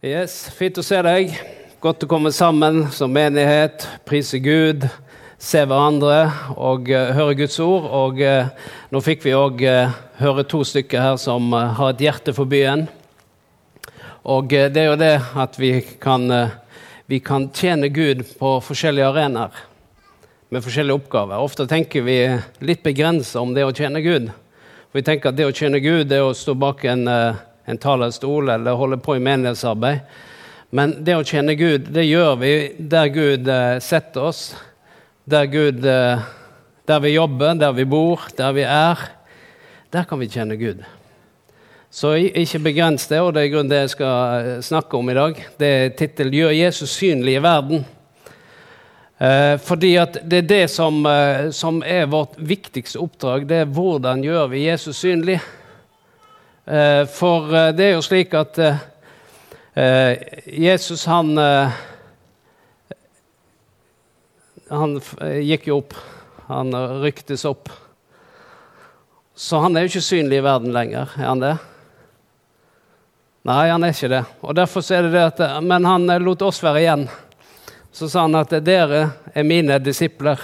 Yes, 0.00 0.46
Fint 0.56 0.78
å 0.80 0.82
se 0.82 0.96
deg. 1.04 1.34
Godt 1.84 2.06
å 2.06 2.08
komme 2.08 2.30
sammen 2.32 2.86
som 2.88 3.10
menighet, 3.12 3.82
prise 4.08 4.38
Gud, 4.40 4.86
se 5.36 5.60
hverandre 5.60 6.22
og 6.54 6.88
uh, 6.88 7.10
høre 7.18 7.34
Guds 7.36 7.58
ord. 7.60 7.84
Og 7.98 8.22
uh, 8.24 8.48
nå 8.88 9.02
fikk 9.04 9.26
vi 9.26 9.34
òg 9.36 9.60
uh, 9.68 9.92
høre 10.16 10.46
to 10.48 10.62
stykker 10.64 11.04
her 11.04 11.18
som 11.20 11.52
har 11.52 11.90
et 11.90 12.00
hjerte 12.06 12.32
for 12.32 12.48
byen. 12.48 12.86
Og 14.24 14.48
det 14.48 14.80
er 14.80 14.88
jo 14.88 14.96
det 15.02 15.12
at 15.44 15.60
vi 15.60 15.74
kan, 16.00 16.24
vi 17.04 17.20
kan 17.20 17.50
tjene 17.52 17.92
Gud 17.92 18.24
på 18.40 18.54
forskjellige 18.64 19.12
arenaer 19.12 19.60
med 20.48 20.64
forskjellige 20.64 20.96
oppgaver. 20.96 21.44
Ofte 21.44 21.68
tenker 21.68 22.08
vi 22.08 22.18
litt 22.64 22.80
begrensa 22.88 23.44
om 23.44 23.52
det 23.52 23.68
å 23.68 23.76
tjene 23.76 24.00
Gud. 24.00 24.32
For 24.88 25.02
vi 25.02 25.06
tenker 25.12 25.28
at 25.28 25.36
det 25.36 25.52
å 25.52 25.52
tjene 25.52 25.84
Gud 25.84 26.08
det 26.08 26.22
er 26.22 26.32
å 26.32 26.32
stå 26.32 26.56
bak 26.56 26.88
en 26.88 27.04
en 27.64 27.78
talerstol 27.78 28.48
eller 28.48 28.78
holde 28.78 28.98
på 29.02 29.16
i 29.16 29.22
menighetsarbeid. 29.24 30.00
Men 30.70 30.92
det 31.02 31.16
å 31.18 31.26
kjenne 31.26 31.56
Gud, 31.58 31.88
det 31.90 32.06
gjør 32.06 32.36
vi 32.38 32.52
der 32.78 33.10
Gud 33.10 33.48
eh, 33.50 33.80
setter 33.82 34.28
oss. 34.30 34.42
Der, 35.26 35.48
Gud, 35.50 35.82
eh, 35.82 36.22
der 36.86 37.02
vi 37.02 37.16
jobber, 37.16 37.58
der 37.58 37.74
vi 37.74 37.86
bor, 37.90 38.28
der 38.38 38.54
vi 38.54 38.62
er. 38.62 39.02
Der 39.90 40.06
kan 40.06 40.22
vi 40.22 40.30
kjenne 40.30 40.54
Gud. 40.60 40.84
Så 41.90 42.14
ikke 42.14 42.62
begrens 42.68 43.08
det, 43.10 43.18
og 43.18 43.32
det 43.34 43.42
er 43.42 43.50
grunnen 43.50 43.72
det 43.72 43.82
jeg 43.82 43.94
skal 43.96 44.44
eh, 44.46 44.60
snakke 44.62 44.94
om 44.94 45.10
i 45.10 45.16
dag. 45.18 45.40
Det 45.58 45.70
er 45.70 45.96
tittelen 45.98 46.36
'Gjør 46.38 46.54
Jesus 46.54 46.94
synlig 46.94 47.38
i 47.38 47.42
verden'. 47.42 47.88
Fordi 49.60 49.88
at 50.00 50.14
det 50.24 50.38
er 50.38 50.46
det 50.48 50.70
som, 50.72 51.04
som, 51.52 51.82
er 51.84 52.06
vårt 52.08 52.38
viktigste 52.38 52.96
oppdrag. 53.02 53.44
Det 53.44 53.56
er 53.60 53.66
hvordan 53.68 54.22
gjør 54.24 54.46
vi 54.48 54.62
Jesus 54.64 54.96
synlig. 54.96 55.42
Eh, 56.70 57.06
for 57.06 57.54
eh, 57.56 57.72
det 57.74 57.84
er 57.84 57.96
jo 57.96 58.02
slik 58.04 58.34
at 58.38 58.58
eh, 58.62 60.18
Jesus, 60.46 61.02
han 61.10 61.34
Han 64.70 64.92
gikk 65.42 65.64
jo 65.66 65.80
opp. 65.80 65.96
Han 66.46 66.70
ryktes 67.02 67.42
opp. 67.48 67.66
Så 69.34 69.58
han 69.64 69.74
er 69.74 69.82
jo 69.82 69.90
ikke 69.90 70.04
synlig 70.04 70.38
i 70.38 70.44
verden 70.46 70.70
lenger, 70.70 71.10
er 71.18 71.26
han 71.26 71.42
det? 71.42 71.56
Nei, 73.50 73.64
han 73.66 73.82
er 73.82 73.96
ikke 73.96 74.12
det. 74.12 74.22
Og 74.46 74.54
derfor 74.54 74.86
er 74.94 75.08
det 75.08 75.10
det 75.16 75.24
at, 75.24 75.42
Men 75.66 75.88
han 75.90 76.06
lot 76.22 76.46
oss 76.46 76.62
være 76.62 76.84
igjen. 76.84 77.02
Så 77.90 78.06
sa 78.06 78.28
han 78.28 78.38
at 78.38 78.54
dere 78.62 79.02
er 79.34 79.48
mine 79.48 79.80
disipler. 79.82 80.38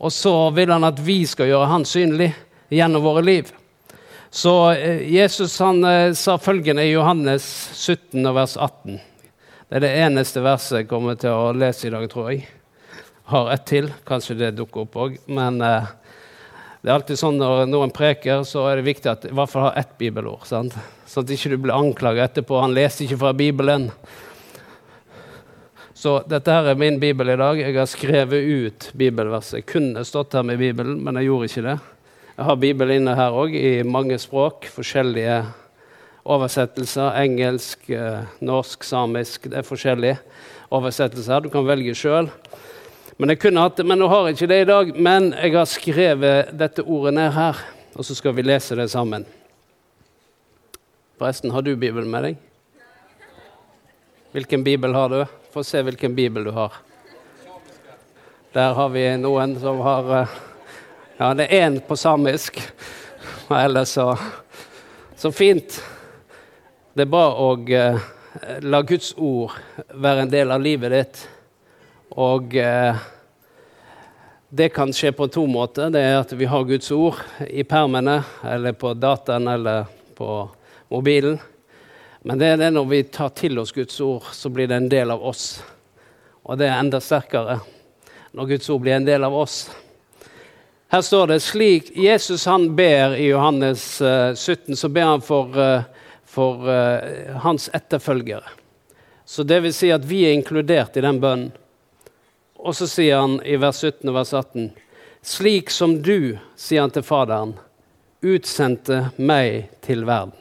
Og 0.00 0.12
så 0.16 0.48
vil 0.56 0.72
han 0.72 0.88
at 0.88 1.04
vi 1.04 1.26
skal 1.28 1.52
gjøre 1.52 1.72
han 1.74 1.84
synlig 1.84 2.32
gjennom 2.72 3.04
våre 3.04 3.26
liv. 3.26 3.52
Så 4.36 4.72
eh, 4.72 5.12
Jesus 5.12 5.60
han 5.60 5.84
eh, 5.84 6.12
sa 6.12 6.38
følgende 6.38 6.84
i 6.84 6.90
Johannes 6.90 7.70
17, 7.72 8.34
vers 8.34 8.56
18. 8.56 8.98
Det 9.68 9.78
er 9.78 9.80
det 9.80 9.92
eneste 9.96 10.42
verset 10.44 10.82
jeg 10.82 10.88
kommer 10.90 11.16
til 11.16 11.32
å 11.32 11.54
lese 11.56 11.88
i 11.88 11.92
dag, 11.94 12.04
tror 12.12 12.28
jeg. 12.34 12.42
Har 13.32 13.48
ett 13.54 13.64
til. 13.70 13.88
Kanskje 14.04 14.36
det 14.36 14.50
dukker 14.58 14.84
opp 14.84 15.00
òg. 15.06 15.16
Men 15.32 15.56
eh, 15.64 15.88
det 16.82 16.92
er 16.92 16.98
alltid 16.98 17.22
sånn 17.22 17.40
når 17.40 17.64
noen 17.72 17.96
preker, 17.96 18.44
så 18.44 18.66
er 18.68 18.76
det 18.76 18.86
viktig 18.90 19.12
at 19.14 19.24
i 19.24 19.32
hvert 19.32 19.54
fall 19.54 19.70
har 19.70 19.80
ett 19.80 19.96
bibelord. 19.96 20.44
Sant? 20.52 20.76
Sånn 21.08 21.24
at 21.24 21.32
ikke 21.38 21.54
du 21.54 21.58
blir 21.64 21.78
anklaget 21.80 22.28
etterpå. 22.28 22.60
Han 22.60 22.76
leste 22.76 23.08
ikke 23.08 23.22
fra 23.24 23.32
Bibelen. 23.40 23.88
Så 25.96 26.18
dette 26.28 26.60
her 26.60 26.74
er 26.74 26.84
min 26.84 27.00
bibel 27.00 27.32
i 27.32 27.40
dag. 27.40 27.64
Jeg 27.64 27.80
har 27.80 27.88
skrevet 27.88 28.52
ut 28.52 28.92
bibelverset. 28.92 29.62
Jeg 29.62 29.70
kunne 29.72 30.04
stått 30.04 30.36
her 30.36 30.44
med 30.44 30.60
Bibelen, 30.60 31.00
men 31.00 31.24
jeg 31.24 31.32
gjorde 31.32 31.54
ikke 31.54 31.70
det. 31.72 31.78
Jeg 32.36 32.44
har 32.44 32.56
Bibelen 32.60 32.98
inne 33.00 33.14
her 33.16 33.32
òg, 33.32 33.54
i 33.56 33.80
mange 33.80 34.18
språk. 34.20 34.66
Forskjellige 34.68 35.38
oversettelser. 36.28 37.14
Engelsk, 37.22 37.86
eh, 37.88 38.26
norsk, 38.44 38.82
samisk. 38.84 39.46
Det 39.48 39.56
er 39.56 39.64
forskjellige 39.64 40.18
oversettelser. 40.68 41.40
Du 41.40 41.48
kan 41.48 41.64
velge 41.64 41.94
sjøl. 41.96 42.28
Men 43.16 43.32
jeg 43.32 43.40
kunne 43.40 43.62
hatt 43.64 43.76
det, 43.76 43.86
men 43.86 43.98
nå 43.98 44.08
har 44.12 44.26
jeg 44.26 44.36
ikke 44.36 44.48
det 44.50 44.60
i 44.60 44.68
dag. 44.68 44.90
Men 45.00 45.32
jeg 45.32 45.54
har 45.54 45.64
skrevet 45.64 46.52
dette 46.52 46.84
ordet 46.84 47.14
ned 47.14 47.32
her, 47.32 47.56
og 47.96 48.04
så 48.04 48.14
skal 48.14 48.34
vi 48.36 48.42
lese 48.44 48.76
det 48.76 48.90
sammen. 48.90 49.24
Forresten, 51.16 51.50
har 51.50 51.62
du 51.62 51.74
Bibelen 51.74 52.10
med 52.10 52.22
deg? 52.22 52.36
Hvilken 54.32 54.62
bibel 54.62 54.92
har 54.92 55.08
du? 55.08 55.24
Få 55.54 55.64
se 55.64 55.80
hvilken 55.80 56.14
bibel 56.14 56.44
du 56.44 56.50
har. 56.50 56.76
Der 58.52 58.74
har 58.74 58.88
vi 58.92 59.16
noen 59.16 59.56
som 59.58 59.80
har 59.80 60.12
uh, 60.12 60.36
ja, 61.18 61.34
det 61.34 61.46
er 61.46 61.66
én 61.66 61.80
på 61.80 61.96
samisk. 61.96 62.60
Og 63.48 63.56
ellers 63.56 63.88
så 63.88 64.18
Så 65.16 65.32
fint. 65.32 65.82
Det 66.92 67.06
er 67.06 67.08
bra 67.08 67.30
å 67.40 67.54
eh, 67.72 67.96
la 68.60 68.82
Guds 68.84 69.14
ord 69.16 69.54
være 69.94 70.26
en 70.26 70.32
del 70.32 70.52
av 70.52 70.60
livet 70.60 70.92
ditt. 70.92 71.22
Og 72.20 72.52
eh, 72.60 72.98
det 74.48 74.68
kan 74.76 74.92
skje 74.92 75.14
på 75.16 75.28
to 75.32 75.46
måter. 75.48 75.88
Det 75.88 76.02
er 76.04 76.18
at 76.18 76.34
vi 76.36 76.44
har 76.44 76.68
Guds 76.68 76.90
ord 76.92 77.16
i 77.48 77.64
permene, 77.64 78.18
eller 78.44 78.76
på 78.76 78.92
dataen 78.92 79.48
eller 79.48 79.88
på 80.16 80.28
mobilen. 80.92 81.40
Men 82.28 82.38
det 82.38 82.52
er 82.52 82.60
det 82.60 82.70
når 82.76 82.86
vi 82.92 83.02
tar 83.08 83.32
til 83.32 83.58
oss 83.58 83.72
Guds 83.72 83.96
ord, 84.04 84.28
så 84.32 84.52
blir 84.52 84.68
det 84.68 84.82
en 84.82 84.92
del 84.92 85.16
av 85.16 85.24
oss. 85.24 85.62
Og 86.44 86.60
det 86.60 86.68
er 86.68 86.76
enda 86.76 87.00
sterkere 87.00 87.60
når 88.36 88.52
Guds 88.52 88.68
ord 88.68 88.84
blir 88.84 88.98
en 88.98 89.08
del 89.08 89.24
av 89.24 89.34
oss. 89.34 89.62
Her 90.88 91.00
står 91.00 91.26
det 91.26 91.40
slik 91.40 91.96
Jesus 91.96 92.46
han 92.46 92.76
ber 92.76 93.16
i 93.16 93.26
Johannes 93.26 94.02
17, 94.34 94.72
eh, 94.72 94.76
så 94.76 94.88
ber 94.88 95.02
han 95.02 95.20
for, 95.20 95.58
eh, 95.60 95.82
for 96.24 96.68
uh, 96.68 97.36
hans 97.36 97.70
etterfølgere. 97.74 98.44
Så 99.24 99.42
det 99.42 99.60
vil 99.60 99.74
si 99.74 99.90
at 99.90 100.04
vi 100.06 100.22
er 100.28 100.36
inkludert 100.36 100.96
i 100.96 101.02
den 101.02 101.18
bønnen. 101.20 101.50
Og 102.56 102.74
så 102.78 102.86
sier 102.86 103.18
han 103.18 103.40
i 103.42 103.58
vers 103.58 103.82
17 103.82 104.08
og 104.08 104.14
vers 104.14 104.32
18.: 104.34 104.70
Slik 105.22 105.70
som 105.74 105.98
du, 106.02 106.38
sier 106.54 106.86
han 106.86 106.94
til 106.94 107.02
Faderen, 107.02 107.56
utsendte 108.22 109.08
meg 109.18 109.68
til 109.82 110.06
verden, 110.06 110.34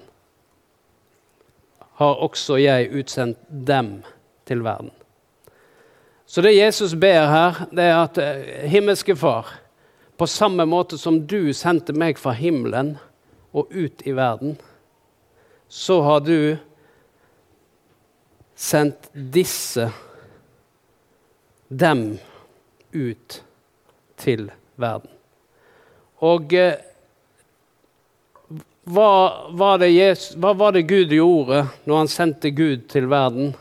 har 1.98 2.22
også 2.22 2.58
jeg 2.62 2.92
utsendt 2.94 3.42
dem 3.50 4.04
til 4.46 4.62
verden. 4.66 4.94
Så 6.26 6.42
det 6.42 6.58
Jesus 6.58 6.94
ber 6.94 7.30
her, 7.30 7.66
det 7.72 7.84
er 7.90 8.02
at 8.04 8.20
himmelske 8.70 9.16
Far 9.16 9.65
på 10.18 10.28
samme 10.28 10.66
måte 10.66 10.98
som 10.98 11.20
du 11.28 11.54
sendte 11.54 11.94
meg 11.94 12.20
fra 12.22 12.32
himmelen 12.38 12.96
og 13.56 13.72
ut 13.72 14.04
i 14.08 14.14
verden, 14.16 14.56
så 15.68 16.02
har 16.02 16.22
du 16.24 16.58
sendt 18.56 19.10
disse, 19.12 19.90
dem, 21.68 22.18
ut 22.92 23.42
til 24.22 24.48
verden. 24.80 25.12
Og 26.24 26.54
eh, 26.56 26.78
hva, 28.86 29.10
var 29.52 29.84
Jesus, 29.84 30.38
hva 30.40 30.54
var 30.56 30.76
det 30.78 30.86
Gud 30.88 31.12
gjorde 31.12 31.66
når 31.84 31.98
han 31.98 32.12
sendte 32.12 32.54
Gud 32.56 32.86
til 32.92 33.10
verden? 33.12 33.52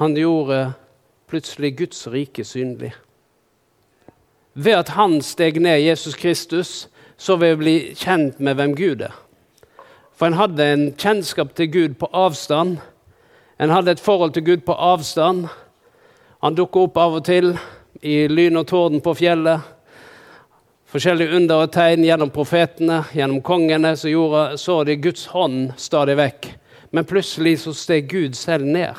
Han 0.00 0.16
gjorde 0.16 0.70
plutselig 1.28 1.74
Guds 1.82 2.06
rike 2.08 2.46
synlig. 2.46 2.94
Ved 4.54 4.74
at 4.74 4.88
han 4.88 5.20
steg 5.22 5.60
ned, 5.60 5.80
Jesus 5.80 6.14
Kristus, 6.14 6.88
så 7.16 7.36
vil 7.36 7.54
vi 7.54 7.60
bli 7.62 7.74
kjent 7.94 8.40
med 8.40 8.56
hvem 8.58 8.74
Gud 8.76 9.02
er. 9.06 9.14
For 10.16 10.28
en 10.28 10.36
hadde 10.36 10.64
en 10.72 10.86
kjennskap 10.98 11.54
til 11.56 11.70
Gud 11.72 11.94
på 12.00 12.08
avstand. 12.12 12.78
En 13.60 13.70
hadde 13.70 13.94
et 13.94 14.00
forhold 14.00 14.32
til 14.32 14.44
Gud 14.44 14.64
på 14.66 14.72
avstand. 14.72 15.46
Han 16.42 16.56
dukka 16.56 16.86
opp 16.86 16.98
av 17.00 17.18
og 17.20 17.24
til 17.24 17.54
i 18.02 18.26
lyn 18.28 18.56
og 18.60 18.66
torden 18.68 19.00
på 19.04 19.14
fjellet. 19.16 19.60
Forskjellige 20.90 21.36
under 21.36 21.62
og 21.64 21.72
tegn 21.72 22.02
gjennom 22.04 22.32
profetene, 22.34 23.04
gjennom 23.14 23.42
kongene, 23.46 23.94
så, 23.96 24.08
gjorde, 24.10 24.58
så 24.58 24.80
de 24.84 24.96
Guds 24.98 25.28
hånd 25.30 25.70
stadig 25.78 26.16
vekk. 26.18 26.50
Men 26.90 27.06
plutselig 27.06 27.60
så 27.62 27.74
steg 27.76 28.08
Gud 28.10 28.34
selv 28.34 28.66
ned. 28.66 28.96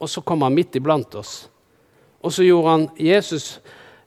Og 0.00 0.08
så 0.08 0.22
kom 0.22 0.44
han 0.46 0.54
midt 0.54 0.78
iblant 0.78 1.14
oss. 1.18 1.48
Og 2.22 2.32
så 2.32 2.44
gjorde 2.46 2.76
han 2.76 2.88
Jesus 3.00 3.58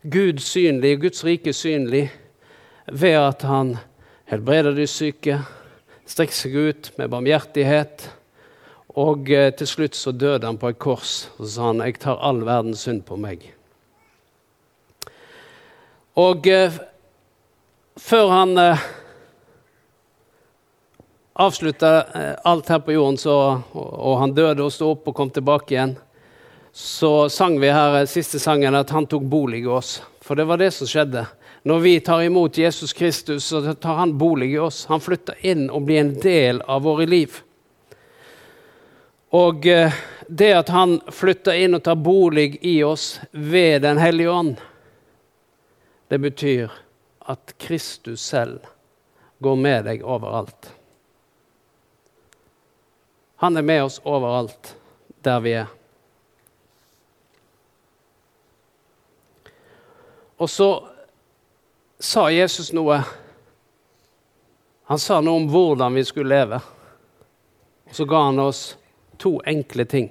Gud 0.03 0.41
synlig, 0.43 0.97
Guds 1.01 1.23
rike 1.23 1.53
synlig, 1.53 2.11
ved 2.91 3.15
at 3.15 3.41
han 3.47 3.77
helbreder 4.27 4.75
de 4.75 4.87
syke, 4.87 5.37
strekker 6.03 6.35
seg 6.35 6.57
ut 6.59 6.89
med 6.97 7.11
barmhjertighet. 7.13 8.09
Og 8.99 9.31
eh, 9.31 9.53
til 9.55 9.69
slutt 9.69 9.95
så 9.95 10.11
døde 10.11 10.45
han 10.45 10.59
på 10.59 10.73
et 10.73 10.79
kors, 10.79 11.29
og 11.39 11.47
sa 11.47 11.69
han, 11.71 11.79
'Jeg 11.81 11.99
tar 12.03 12.19
all 12.19 12.43
verdens 12.45 12.83
synd 12.83 13.01
på 13.07 13.15
meg'. 13.15 13.47
Og 16.15 16.47
eh, 16.47 16.73
før 17.97 18.27
han 18.29 18.57
eh, 18.57 18.83
avslutta 21.33 21.93
eh, 22.13 22.35
alt 22.43 22.69
her 22.69 22.79
på 22.79 22.91
jorden, 22.91 23.17
så, 23.17 23.61
og, 23.73 23.93
og 23.99 24.19
han 24.19 24.35
døde 24.35 24.61
og 24.63 24.71
sto 24.71 24.91
opp 24.91 25.07
og 25.07 25.15
kom 25.15 25.31
tilbake 25.33 25.73
igjen, 25.73 25.95
så 26.75 27.29
sang 27.29 27.59
vi 27.59 27.69
her 27.69 27.99
eh, 27.99 28.05
siste 28.05 28.39
sangen 28.39 28.75
at 28.75 28.89
han 28.89 29.05
tok 29.05 29.23
bolig 29.23 29.61
i 29.61 29.69
oss. 29.69 30.01
For 30.21 30.35
det 30.35 30.47
var 30.49 30.57
det 30.57 30.71
som 30.71 30.87
skjedde. 30.89 31.27
Når 31.63 31.79
vi 31.79 31.99
tar 31.99 32.21
imot 32.21 32.57
Jesus 32.57 32.93
Kristus, 32.93 33.45
så 33.45 33.73
tar 33.73 33.95
han 33.95 34.17
bolig 34.17 34.51
i 34.51 34.57
oss. 34.57 34.85
Han 34.85 35.01
flytter 35.01 35.37
inn 35.45 35.67
og 35.69 35.85
blir 35.85 36.01
en 36.01 36.15
del 36.19 36.61
av 36.65 36.81
våre 36.81 37.05
liv. 37.05 37.37
Og 39.29 39.67
eh, 39.69 39.93
det 40.27 40.49
at 40.53 40.71
han 40.73 40.97
flytter 41.13 41.61
inn 41.61 41.77
og 41.77 41.83
tar 41.85 41.99
bolig 42.01 42.57
i 42.65 42.79
oss 42.83 43.19
ved 43.31 43.81
Den 43.85 44.01
hellige 44.01 44.33
ånd, 44.33 44.57
det 46.09 46.17
betyr 46.25 46.73
at 47.19 47.53
Kristus 47.57 48.21
selv 48.21 48.65
går 49.39 49.55
med 49.55 49.85
deg 49.85 50.01
overalt. 50.01 50.73
Han 53.45 53.57
er 53.57 53.61
med 53.61 53.83
oss 53.83 54.01
overalt 54.03 54.75
der 55.21 55.39
vi 55.45 55.57
er. 55.61 55.71
Og 60.37 60.49
så 60.49 60.69
sa 61.99 62.27
Jesus 62.31 62.71
noe. 62.73 62.99
Han 64.89 64.99
sa 64.99 65.21
noe 65.21 65.41
om 65.41 65.47
hvordan 65.51 65.95
vi 65.95 66.03
skulle 66.07 66.33
leve. 66.33 66.59
Og 67.89 67.95
så 67.95 68.05
ga 68.09 68.25
han 68.27 68.41
oss 68.41 68.73
to 69.21 69.37
enkle 69.45 69.85
ting. 69.85 70.09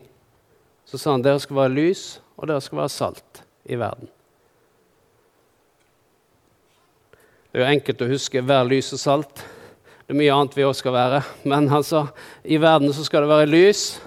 Så 0.86 0.98
sa 0.98 1.14
han 1.14 1.24
dere 1.24 1.40
skal 1.42 1.56
være 1.56 1.74
lys, 1.76 2.20
og 2.36 2.48
dere 2.48 2.62
skal 2.64 2.82
være 2.82 2.92
salt 2.92 3.42
i 3.64 3.78
verden. 3.80 4.08
Det 7.52 7.60
er 7.60 7.66
jo 7.66 7.72
enkelt 7.74 8.02
å 8.02 8.08
huske 8.08 8.40
'vær 8.40 8.64
lys 8.64 8.92
og 8.96 8.98
salt'. 8.98 9.42
Det 10.06 10.14
er 10.14 10.18
mye 10.18 10.32
annet 10.32 10.56
vi 10.56 10.64
òg 10.64 10.74
skal 10.74 10.92
være. 10.92 11.22
Men 11.44 11.68
altså, 11.68 12.06
i 12.44 12.56
verden 12.56 12.92
så 12.92 13.04
skal 13.04 13.22
det 13.22 13.28
være 13.28 13.50
lys, 13.50 14.00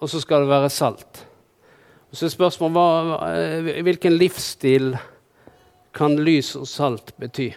og 0.00 0.08
så 0.08 0.20
skal 0.20 0.40
det 0.40 0.48
være 0.48 0.70
salt. 0.70 1.26
Og 2.10 2.16
så 2.16 2.26
er 2.26 2.30
spørsmålet 2.30 3.82
hvilken 3.82 4.14
livsstil 4.18 4.98
kan 5.94 6.16
lys 6.20 6.54
og 6.58 6.66
salt 6.68 7.14
bety? 7.20 7.52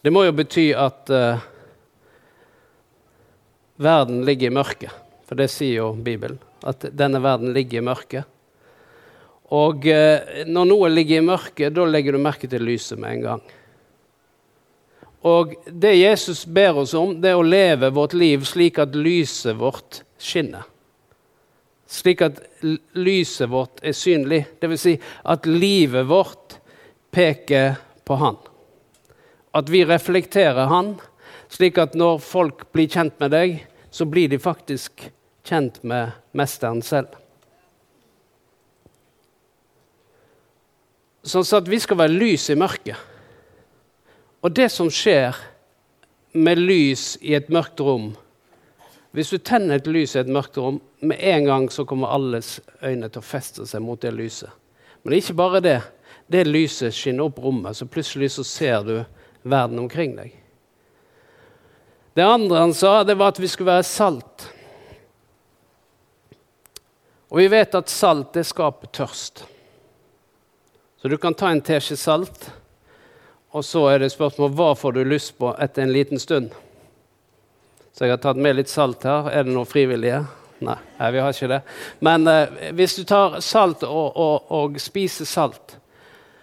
Det 0.00 0.12
må 0.14 0.24
jo 0.24 0.32
bety 0.32 0.70
at 0.72 1.10
uh, 1.12 1.42
verden 3.80 4.22
ligger 4.24 4.48
i 4.48 4.54
mørket. 4.54 4.94
For 5.28 5.36
det 5.36 5.50
sier 5.52 5.82
jo 5.82 5.90
Bibelen. 5.94 6.40
At 6.64 6.86
denne 6.96 7.20
verden 7.22 7.52
ligger 7.56 7.80
i 7.80 7.84
mørket. 7.84 8.36
Og 9.52 9.84
uh, 9.84 10.44
når 10.48 10.70
noe 10.70 10.92
ligger 10.94 11.20
i 11.20 11.26
mørket, 11.26 11.74
da 11.76 11.88
legger 11.88 12.16
du 12.16 12.22
merke 12.22 12.48
til 12.48 12.64
lyset 12.64 13.00
med 13.00 13.18
en 13.18 13.26
gang. 13.26 13.48
Og 15.26 15.52
det 15.66 15.98
Jesus 15.98 16.46
ber 16.48 16.80
oss 16.80 16.94
om, 16.96 17.12
det 17.20 17.34
er 17.34 17.36
å 17.36 17.44
leve 17.44 17.90
vårt 17.92 18.14
liv 18.16 18.46
slik 18.48 18.80
at 18.80 18.96
lyset 18.96 19.58
vårt 19.58 20.00
skinner. 20.16 20.64
Slik 21.90 22.22
at 22.22 22.38
lyset 22.94 23.50
vårt 23.50 23.80
er 23.82 23.96
synlig. 23.96 24.44
Dvs. 24.62 24.82
Si 24.84 24.94
at 25.26 25.46
livet 25.46 26.06
vårt 26.06 26.60
peker 27.10 27.80
på 28.06 28.18
Han. 28.20 28.38
At 29.50 29.70
vi 29.72 29.82
reflekterer 29.84 30.70
Han, 30.70 30.94
slik 31.50 31.80
at 31.82 31.96
når 31.98 32.20
folk 32.22 32.68
blir 32.70 32.86
kjent 32.90 33.18
med 33.18 33.34
deg, 33.34 33.56
så 33.90 34.06
blir 34.06 34.30
de 34.30 34.38
faktisk 34.38 35.08
kjent 35.46 35.82
med 35.82 36.14
Mesteren 36.36 36.82
selv. 36.86 37.16
Sånn 41.26 41.44
at 41.58 41.68
vi 41.68 41.80
skal 41.82 41.98
være 42.00 42.16
lys 42.16 42.46
i 42.54 42.56
mørket. 42.56 42.96
Og 44.40 44.54
det 44.56 44.70
som 44.72 44.88
skjer 44.88 45.36
med 46.38 46.62
lys 46.62 47.16
i 47.20 47.34
et 47.36 47.50
mørkt 47.52 47.82
rom 47.82 48.12
Hvis 49.10 49.30
du 49.32 49.38
tenner 49.42 49.80
et 49.80 49.88
lys 49.90 50.14
i 50.14 50.20
et 50.20 50.30
mørkt 50.30 50.58
rom, 50.60 50.78
med 51.02 51.18
en 51.18 51.46
gang 51.48 51.70
så 51.72 51.84
kommer 51.84 52.12
alles 52.14 52.60
øyne 52.82 53.08
til 53.10 53.18
å 53.18 53.26
feste 53.26 53.66
seg 53.66 53.82
mot 53.82 53.98
det 54.00 54.12
lyset. 54.14 54.50
Men 55.02 55.16
ikke 55.16 55.34
bare 55.34 55.62
det. 55.64 55.80
Det 56.30 56.44
lyset 56.46 56.94
skinner 56.94 57.26
opp 57.26 57.40
rommet, 57.42 57.74
så 57.74 57.88
plutselig 57.90 58.30
så 58.36 58.44
ser 58.46 58.86
du 58.86 58.94
verden 59.42 59.80
omkring 59.82 60.14
deg. 60.14 60.36
Det 62.14 62.22
andre 62.22 62.62
han 62.62 62.74
sa, 62.74 63.00
det 63.04 63.16
var 63.18 63.32
at 63.32 63.40
vi 63.42 63.50
skulle 63.50 63.72
være 63.72 63.88
salt. 63.88 64.46
Og 67.30 67.38
vi 67.38 67.50
vet 67.50 67.74
at 67.74 67.90
salt 67.90 68.34
det 68.34 68.46
skaper 68.46 68.90
tørst. 68.94 69.44
Så 71.02 71.08
du 71.08 71.16
kan 71.18 71.34
ta 71.34 71.50
en 71.50 71.62
teskje 71.64 71.96
salt, 71.96 72.50
og 73.50 73.64
så 73.64 73.86
er 73.90 74.02
det 74.02 74.12
spørsmål 74.12 74.52
hva 74.54 74.74
får 74.78 74.98
du 74.98 75.06
lyst 75.06 75.38
på 75.38 75.50
etter 75.58 75.82
en 75.86 75.94
liten 75.94 76.20
stund. 76.22 76.50
Så 78.00 78.06
jeg 78.06 78.14
har 78.14 78.20
tatt 78.24 78.38
med 78.40 78.56
litt 78.56 78.70
salt 78.72 79.02
her. 79.04 79.26
Er 79.28 79.42
det 79.44 79.52
noen 79.52 79.68
frivillige? 79.68 80.22
Nei, 80.64 80.76
nei 80.96 81.08
vi 81.12 81.18
har 81.20 81.34
ikke 81.34 81.48
det. 81.50 81.58
Men 82.00 82.22
eh, 82.32 82.70
hvis 82.72 82.94
du 82.96 83.02
tar 83.04 83.36
salt 83.44 83.84
og, 83.84 84.16
og, 84.16 84.46
og, 84.56 84.78
spiser 84.80 85.28
salt, 85.28 85.74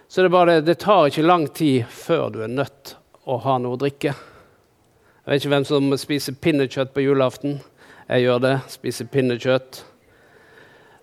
så 0.06 0.20
er 0.20 0.28
det 0.28 0.34
bare 0.36 0.54
det, 0.62 0.76
tar 0.78 1.08
ikke 1.10 1.26
lang 1.26 1.48
tid 1.50 1.90
før 1.90 2.30
du 2.30 2.38
er 2.46 2.54
nødt 2.60 2.94
å 3.26 3.40
ha 3.42 3.58
noe 3.58 3.74
å 3.74 3.82
drikke. 3.82 4.14
Jeg 4.14 5.26
vet 5.26 5.42
ikke 5.42 5.54
hvem 5.56 5.68
som 5.72 5.90
spiser 5.98 6.38
pinnekjøtt 6.46 6.94
på 6.94 7.08
julaften. 7.08 7.58
Jeg 8.06 8.28
gjør 8.28 8.46
det. 8.46 8.56
Spiser 8.78 9.10
pinnekjøtt. 9.18 9.82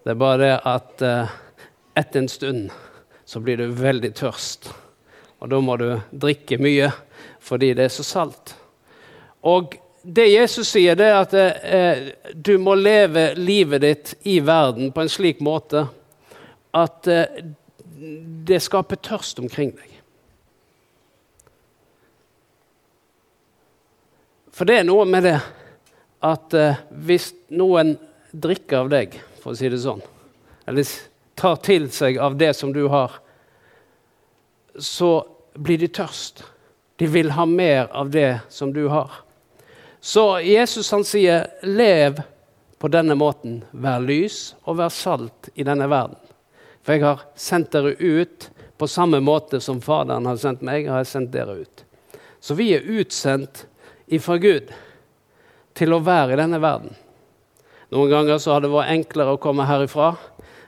Det 0.07 0.15
er 0.15 0.23
bare 0.23 0.43
det 0.45 0.57
at 0.71 1.07
eh, 1.11 1.37
etter 1.99 2.23
en 2.23 2.31
stund 2.31 2.67
så 3.27 3.43
blir 3.43 3.59
du 3.59 3.75
veldig 3.75 4.15
tørst. 4.23 4.71
Og 5.43 5.51
da 5.51 5.59
må 5.59 5.75
du 5.83 5.89
drikke 6.15 6.63
mye 6.63 6.93
fordi 7.43 7.75
det 7.75 7.89
er 7.89 7.99
så 7.99 8.07
salt. 8.07 8.61
Og 9.43 9.81
det 10.05 10.27
Jesus 10.29 10.69
sier, 10.69 10.93
det 10.97 11.05
er 11.09 11.15
at 11.17 11.33
eh, 11.33 12.01
du 12.33 12.57
må 12.61 12.75
leve 12.77 13.31
livet 13.39 13.81
ditt 13.81 14.11
i 14.29 14.37
verden 14.45 14.91
på 14.93 15.01
en 15.01 15.09
slik 15.09 15.41
måte 15.43 15.87
at 16.77 17.09
eh, 17.09 17.41
det 18.45 18.59
skaper 18.61 19.01
tørst 19.01 19.41
omkring 19.41 19.73
deg. 19.73 19.95
For 24.53 24.69
det 24.69 24.77
er 24.79 24.87
noe 24.87 25.07
med 25.09 25.25
det 25.25 25.39
at 26.25 26.53
eh, 26.53 26.85
hvis 27.09 27.31
noen 27.57 27.95
drikker 28.29 28.85
av 28.85 28.93
deg, 28.93 29.17
for 29.41 29.55
å 29.55 29.57
si 29.57 29.71
det 29.71 29.81
sånn, 29.81 30.05
eller 30.69 30.95
tar 31.35 31.57
til 31.65 31.89
seg 31.93 32.21
av 32.21 32.37
det 32.37 32.53
som 32.57 32.71
du 32.75 32.85
har, 32.93 33.17
så 34.77 35.15
blir 35.57 35.81
de 35.81 35.89
tørst. 35.89 36.43
De 37.01 37.09
vil 37.09 37.33
ha 37.35 37.49
mer 37.49 37.87
av 37.89 38.13
det 38.13 38.35
som 38.53 38.69
du 38.75 38.85
har. 38.91 39.24
Så 40.05 40.39
Jesus 40.45 40.91
han 40.91 41.03
sier, 41.03 41.47
'Lev 41.61 42.21
på 42.77 42.87
denne 42.93 43.15
måten. 43.17 43.63
Vær 43.71 44.03
lys 44.05 44.53
og 44.63 44.77
vær 44.77 44.93
salt 44.93 45.49
i 45.55 45.65
denne 45.65 45.87
verden.' 45.89 46.21
For 46.85 46.93
jeg 46.93 47.01
har 47.01 47.23
sendt 47.33 47.71
dere 47.73 47.95
ut 47.97 48.49
på 48.77 48.87
samme 48.87 49.17
måte 49.25 49.57
som 49.57 49.81
Faderen 49.81 50.27
har 50.29 50.37
sendt 50.37 50.61
meg. 50.61 50.85
har 50.85 51.01
jeg 51.01 51.09
sendt 51.09 51.31
dere 51.33 51.55
ut. 51.65 51.83
Så 52.39 52.53
vi 52.53 52.75
er 52.75 52.85
utsendt 52.85 53.65
ifra 54.05 54.37
Gud 54.37 54.69
til 55.73 55.93
å 55.93 56.03
være 56.05 56.33
i 56.33 56.39
denne 56.43 56.61
verden. 56.61 56.93
Noen 57.89 58.11
ganger 58.11 58.37
så 58.37 58.53
har 58.53 58.61
det 58.61 58.69
vært 58.69 58.93
enklere 58.93 59.33
å 59.33 59.41
komme 59.41 59.65
herifra 59.65 60.13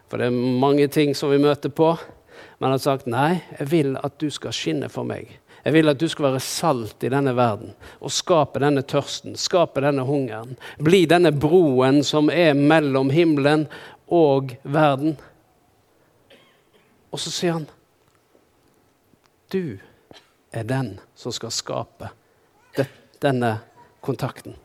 for 0.07 0.17
det 0.17 0.29
er 0.29 0.35
mange 0.61 0.87
ting 0.87 1.13
som 1.15 1.31
vi 1.31 1.39
møter 1.41 1.69
på. 1.69 1.91
Men 2.57 2.69
han 2.69 2.77
har 2.77 2.83
sagt 2.83 3.09
nei, 3.11 3.41
jeg 3.59 3.69
vil 3.71 3.97
at 3.99 4.15
du 4.21 4.29
skal 4.33 4.55
skinne 4.55 4.89
for 4.89 5.07
meg. 5.07 5.29
Jeg 5.67 5.73
vil 5.75 5.91
at 5.91 5.99
du 5.99 6.05
skal 6.07 6.29
være 6.29 6.39
salt 6.39 7.03
i 7.03 7.09
denne 7.11 7.33
verden 7.35 7.73
og 7.99 8.11
skape 8.15 8.61
denne 8.63 8.85
tørsten, 8.87 9.33
skape 9.35 9.81
denne 9.83 10.05
hungeren. 10.07 10.53
Bli 10.79 11.01
denne 11.11 11.33
broen 11.35 11.99
som 12.07 12.29
er 12.31 12.53
mellom 12.55 13.09
himmelen 13.11 13.65
og 14.07 14.53
verden. 14.63 15.17
Og 17.11 17.19
så 17.19 17.33
sier 17.35 17.57
han 17.57 17.67
du 19.51 19.75
er 20.55 20.63
den 20.71 20.93
som 21.19 21.35
skal 21.35 21.51
skape 21.51 22.13
denne 23.19 23.51
kontakten. 23.99 24.55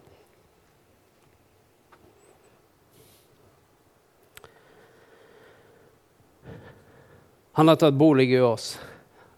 Han 7.58 7.68
har 7.68 7.82
tatt 7.82 7.98
bolig 7.98 8.30
i 8.30 8.38
oss. 8.38 8.76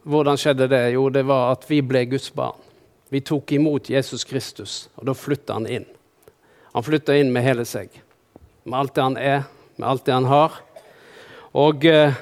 Hvordan 0.04 0.37
skjedde 0.37 0.68
det? 0.68 0.82
Jo, 0.92 1.06
det 1.08 1.23
var 1.25 1.54
at 1.54 1.64
vi 1.64 1.80
ble 1.80 2.02
Guds 2.04 2.28
barn. 2.37 2.61
Vi 3.08 3.23
tok 3.25 3.52
imot 3.56 3.88
Jesus 3.88 4.25
Kristus, 4.28 4.88
og 5.00 5.06
da 5.08 5.14
flytta 5.16 5.56
han 5.56 5.68
inn. 5.70 5.87
Han 6.75 6.84
flytta 6.84 7.16
inn 7.16 7.30
med 7.32 7.44
hele 7.46 7.64
seg. 7.64 7.88
Med 8.68 8.78
alt 8.78 8.94
det 8.96 9.04
han 9.04 9.16
er, 9.16 9.46
med 9.78 9.87
alt 9.88 10.04
det 10.04 10.12
han 10.12 10.28
har. 10.28 10.58
Og 11.56 11.87
eh, 11.88 12.16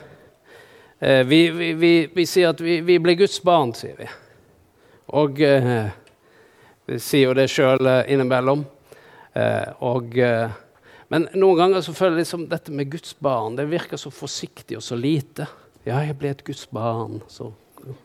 eh 1.01 1.23
vi, 1.27 1.41
vi, 1.51 1.73
vi, 1.73 1.93
vi, 2.15 2.27
sier 2.27 2.53
at 2.53 2.61
vi, 2.61 2.99
ble 3.03 3.15
Guds 3.19 3.41
barn, 3.43 3.73
sier 3.75 3.97
vi. 3.99 4.07
Og 5.19 5.41
eh, 5.43 5.89
vi 6.87 6.99
sier 7.03 7.31
jo 7.31 7.35
det 7.35 7.49
sjøl 7.51 7.83
eh, 7.87 8.13
innimellom. 8.15 8.63
Eh, 9.35 9.73
og 9.83 10.19
eh, 10.19 10.55
men 11.13 11.27
noen 11.35 11.59
ganger 11.59 11.83
så 11.85 11.93
føler 11.97 12.21
jeg 12.21 12.27
liksom 12.27 12.47
dette 12.49 12.73
med 12.73 12.89
Guds 12.93 13.17
barn 13.21 13.59
det 13.59 13.67
virker 13.69 14.01
så 14.01 14.09
forsiktig 14.09 14.79
og 14.79 14.87
så 14.87 14.97
lite. 14.97 15.45
Ja, 15.85 15.99
jeg 16.07 16.17
ble 16.21 16.31
et 16.33 16.45
Guds 16.47 16.65
barn. 16.73 17.19
Så 17.29 17.51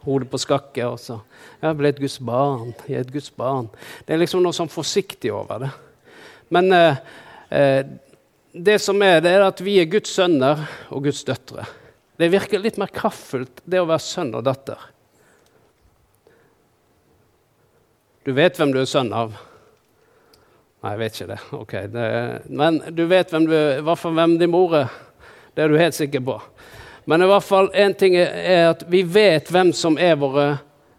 hodet 0.06 0.30
på 0.32 0.40
skakke. 0.42 0.88
Og 0.88 1.00
så 1.02 1.20
jeg 1.62 1.78
ble 1.80 1.92
et 1.92 2.02
Guds 2.02 2.18
barn. 2.24 2.74
Jeg 2.88 3.00
er 3.00 3.06
et 3.06 3.14
Guds 3.14 3.32
barn. 3.36 3.70
Det 4.06 4.16
er 4.16 4.22
liksom 4.22 4.44
noe 4.46 4.56
sånn 4.56 4.72
forsiktig 4.72 5.34
over 5.36 5.66
det. 5.66 5.72
Men 6.54 6.72
eh, 6.76 7.02
eh, 7.50 7.82
det 8.58 8.78
som 8.82 9.02
er, 9.06 9.20
det 9.24 9.34
er 9.36 9.46
at 9.46 9.62
vi 9.64 9.78
er 9.82 9.90
Guds 9.92 10.14
sønner 10.16 10.64
og 10.94 11.08
Guds 11.08 11.24
døtre. 11.28 11.66
Det 12.18 12.32
virker 12.34 12.62
litt 12.62 12.80
mer 12.82 12.90
kraftfullt, 12.94 13.62
det 13.66 13.82
å 13.82 13.90
være 13.90 14.02
sønn 14.02 14.34
og 14.38 14.46
datter. 14.48 14.80
Du 18.26 18.34
vet 18.36 18.58
hvem 18.58 18.74
du 18.74 18.82
er 18.82 18.90
sønn 18.90 19.14
av. 19.16 19.36
Nei, 20.84 20.94
jeg 20.94 21.00
vet 21.02 21.16
ikke 21.16 21.30
det. 21.30 21.38
Ok, 21.58 21.76
det, 21.94 22.08
Men 22.50 22.82
du 22.94 23.06
vet 23.10 23.32
hvem 23.34 23.46
du, 23.48 23.54
i 23.56 23.86
hvert 23.86 24.02
fall 24.02 24.18
hvem 24.18 24.36
din 24.42 24.52
mor 24.54 24.76
er. 24.78 24.90
Det 25.56 25.64
er 25.64 25.72
du 25.72 25.80
helt 25.80 25.96
sikker 25.98 26.22
på. 26.26 26.36
Men 27.08 27.24
i 27.24 27.28
hvert 27.30 27.44
fall 27.48 27.70
én 27.72 27.94
ting 27.96 28.18
er 28.20 28.74
at 28.74 28.82
vi 28.92 29.00
vet 29.08 29.48
hvem 29.48 29.70
som 29.72 29.96
er 29.96 30.18
våre 30.20 30.48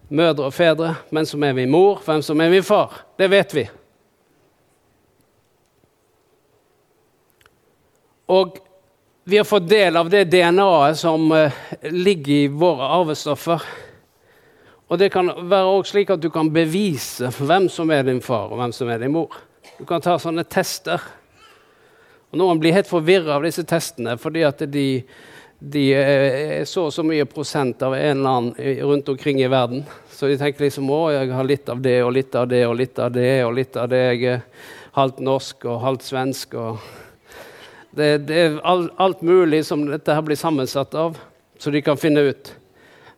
mødre 0.09 0.47
og 0.47 0.55
fedre, 0.55 0.95
hvem 1.13 1.27
som 1.29 1.43
er 1.45 1.53
min 1.53 1.69
mor, 1.69 1.99
hvem 2.01 2.23
som 2.25 2.41
er 2.41 2.49
min 2.49 2.65
far. 2.65 3.03
Det 3.13 3.27
vet 3.29 3.53
vi. 3.53 3.67
Og 8.29 8.57
vi 9.29 9.37
har 9.37 9.45
fått 9.45 9.69
del 9.69 10.01
av 10.01 10.09
det 10.09 10.23
DNA-et 10.33 10.97
som 10.97 11.29
uh, 11.29 11.61
ligger 11.93 12.33
i 12.33 12.49
våre 12.49 12.89
arvestoffer. 12.97 13.69
Og 14.89 14.97
det 14.97 15.11
kan 15.13 15.29
være 15.29 15.69
også 15.69 15.93
slik 15.93 16.13
at 16.13 16.25
du 16.25 16.31
kan 16.33 16.49
bevise 16.49 17.29
hvem 17.37 17.69
som 17.69 17.93
er 17.93 18.07
din 18.07 18.21
far, 18.25 18.49
og 18.49 18.57
hvem 18.57 18.73
som 18.73 18.89
er 18.89 19.05
din 19.05 19.13
mor. 19.13 19.37
Du 19.77 19.85
kan 19.85 20.01
ta 20.01 20.17
sånne 20.17 20.47
tester. 20.49 21.05
Og 22.33 22.41
Noen 22.41 22.61
blir 22.61 22.73
helt 22.73 22.89
forvirra 22.89 23.37
av 23.37 23.45
disse 23.45 23.65
testene 23.69 24.17
fordi 24.17 24.45
at 24.45 24.65
de, 24.73 24.87
de 25.59 25.81
er 25.93 26.65
så 26.65 26.85
og 26.87 26.93
så 26.95 27.03
mye 27.03 27.27
prosent 27.27 27.81
av 27.83 27.93
en 27.97 28.17
eller 28.17 28.29
annen 28.29 28.83
rundt 28.87 29.09
omkring 29.11 29.41
i 29.43 29.49
verden. 29.51 29.83
Så 30.09 30.27
de 30.27 30.37
tenker 30.39 30.65
liksom 30.65 30.87
å, 30.91 31.01
jeg 31.11 31.31
har 31.35 31.47
litt 31.47 31.69
av 31.71 31.81
det 31.83 31.97
og 32.03 32.13
litt 32.15 32.35
av 32.35 32.47
det 32.47 32.63
og 32.67 32.77
litt 32.79 32.99
av 32.99 33.11
det 33.11 33.33
og 33.43 33.53
litt 33.57 33.75
av 33.79 33.89
det. 33.91 34.01
Jeg 34.13 34.23
er 34.37 34.41
halvt 34.95 35.19
norsk 35.23 35.67
og 35.67 35.81
halvt 35.83 36.07
svensk. 36.07 36.55
og 36.55 36.79
det, 37.91 38.09
det 38.29 38.39
er 38.39 38.59
alt, 38.63 38.93
alt 38.95 39.21
mulig 39.21 39.65
som 39.67 39.83
dette 39.89 40.15
her 40.15 40.23
blir 40.23 40.39
sammensatt 40.39 40.95
av, 40.95 41.17
så 41.59 41.71
de 41.71 41.83
kan 41.83 41.99
finne 41.99 42.23
ut. 42.31 42.53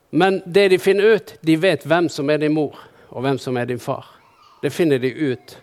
Men 0.10 0.42
det 0.46 0.68
de 0.74 0.80
finner 0.82 1.16
ut, 1.16 1.36
de 1.42 1.56
vet 1.56 1.86
hvem 1.86 2.10
som 2.10 2.30
er 2.30 2.42
din 2.42 2.56
mor, 2.56 2.76
og 3.10 3.22
hvem 3.24 3.38
som 3.40 3.58
er 3.58 3.70
din 3.70 3.80
far. 3.80 4.06
Det 4.62 4.74
finner 4.74 5.00
de 5.00 5.14
ut. 5.14 5.58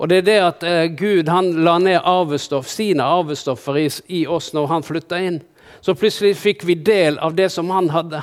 Og 0.00 0.08
det 0.08 0.22
er 0.22 0.26
det 0.26 0.40
at 0.42 0.64
eh, 0.66 0.86
Gud 0.98 1.28
han 1.30 1.52
la 1.62 1.76
ned 1.78 2.00
arvestoff, 2.02 2.66
sine 2.68 3.04
arvestoffer 3.04 3.78
i, 3.78 3.88
i 4.08 4.24
oss 4.26 4.50
når 4.56 4.70
han 4.72 4.86
flytta 4.86 5.20
inn. 5.22 5.40
Så 5.82 5.94
plutselig 5.98 6.36
fikk 6.38 6.62
vi 6.64 6.76
del 6.78 7.18
av 7.18 7.34
det 7.34 7.48
som 7.50 7.70
han 7.74 7.90
hadde. 7.90 8.22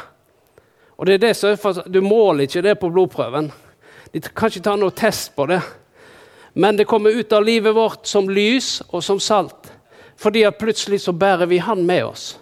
Og 0.95 1.07
det 1.07 1.17
er 1.17 1.25
det 1.27 1.33
som 1.35 1.51
er 1.51 1.89
Du 1.91 1.99
måler 2.01 2.47
ikke 2.47 2.63
det 2.63 2.77
på 2.79 2.89
blodprøven. 2.91 3.51
De 4.11 4.21
kan 4.21 4.49
ikke 4.49 4.63
ta 4.63 4.75
noen 4.79 4.95
test 4.95 5.35
på 5.35 5.45
det. 5.51 5.59
Men 6.53 6.77
det 6.77 6.87
kommer 6.87 7.11
ut 7.11 7.33
av 7.33 7.43
livet 7.43 7.75
vårt 7.75 8.07
som 8.07 8.29
lys 8.29 8.81
og 8.89 9.03
som 9.03 9.19
salt. 9.19 9.71
Fordi 10.19 10.43
at 10.47 10.57
plutselig 10.59 11.01
så 11.03 11.11
bærer 11.11 11.47
vi 11.47 11.59
han 11.63 11.85
med 11.85 12.05
oss. 12.05 12.39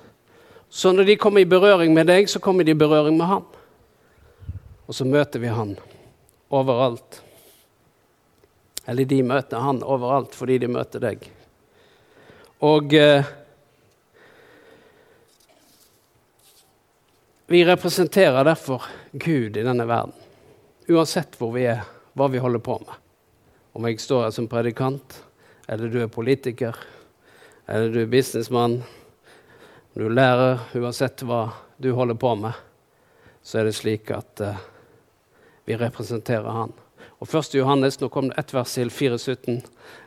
Så 0.69 0.91
når 0.91 1.09
de 1.09 1.15
kommer 1.17 1.41
i 1.41 1.49
berøring 1.49 1.93
med 1.93 2.07
deg, 2.09 2.29
så 2.29 2.39
kommer 2.39 2.63
de 2.63 2.73
i 2.73 2.77
berøring 2.77 3.17
med 3.17 3.27
han. 3.27 3.45
Og 4.87 4.95
så 4.95 5.05
møter 5.05 5.41
vi 5.41 5.51
han 5.51 5.75
overalt. 6.49 7.21
Eller 8.87 9.05
de 9.05 9.21
møter 9.23 9.61
han 9.61 9.83
overalt 9.83 10.35
fordi 10.35 10.57
de 10.63 10.69
møter 10.71 11.03
deg. 11.03 11.25
Og 12.63 12.93
eh, 12.97 13.27
vi 17.49 17.65
representerer 17.65 18.43
derfor 18.43 18.83
Gud 19.11 19.57
i 19.57 19.63
denne 19.63 19.85
verden. 19.87 20.13
Uansett 20.87 21.37
hvor 21.39 21.53
vi 21.55 21.63
er, 21.67 21.85
hva 22.13 22.27
vi 22.27 22.41
holder 22.43 22.59
på 22.59 22.75
med. 22.81 22.95
Om 23.71 23.87
jeg 23.87 24.01
står 24.03 24.25
her 24.25 24.33
som 24.35 24.49
predikant, 24.51 25.21
eller 25.67 25.87
du 25.87 26.01
er 26.03 26.11
politiker, 26.11 26.75
eller 27.67 27.93
du 27.93 28.01
er 28.01 28.11
businessmann, 28.11 28.81
du 29.95 30.05
er 30.09 30.17
lærer, 30.17 30.65
uansett 30.75 31.23
hva 31.23 31.45
du 31.79 31.93
holder 31.95 32.19
på 32.19 32.33
med, 32.35 32.59
så 33.43 33.61
er 33.61 33.69
det 33.69 33.77
slik 33.79 34.11
at 34.11 34.43
uh, 34.43 34.59
vi 35.63 35.79
representerer 35.79 36.51
Han. 36.51 36.75
Og 37.23 37.31
1. 37.31 37.55
Johannes, 37.55 37.99
nå 38.01 38.11
kom 38.11 38.27
det 38.27 38.41
ett 38.43 38.51
vers 38.53 38.75
til, 38.75 38.91
4,17. 38.91 39.61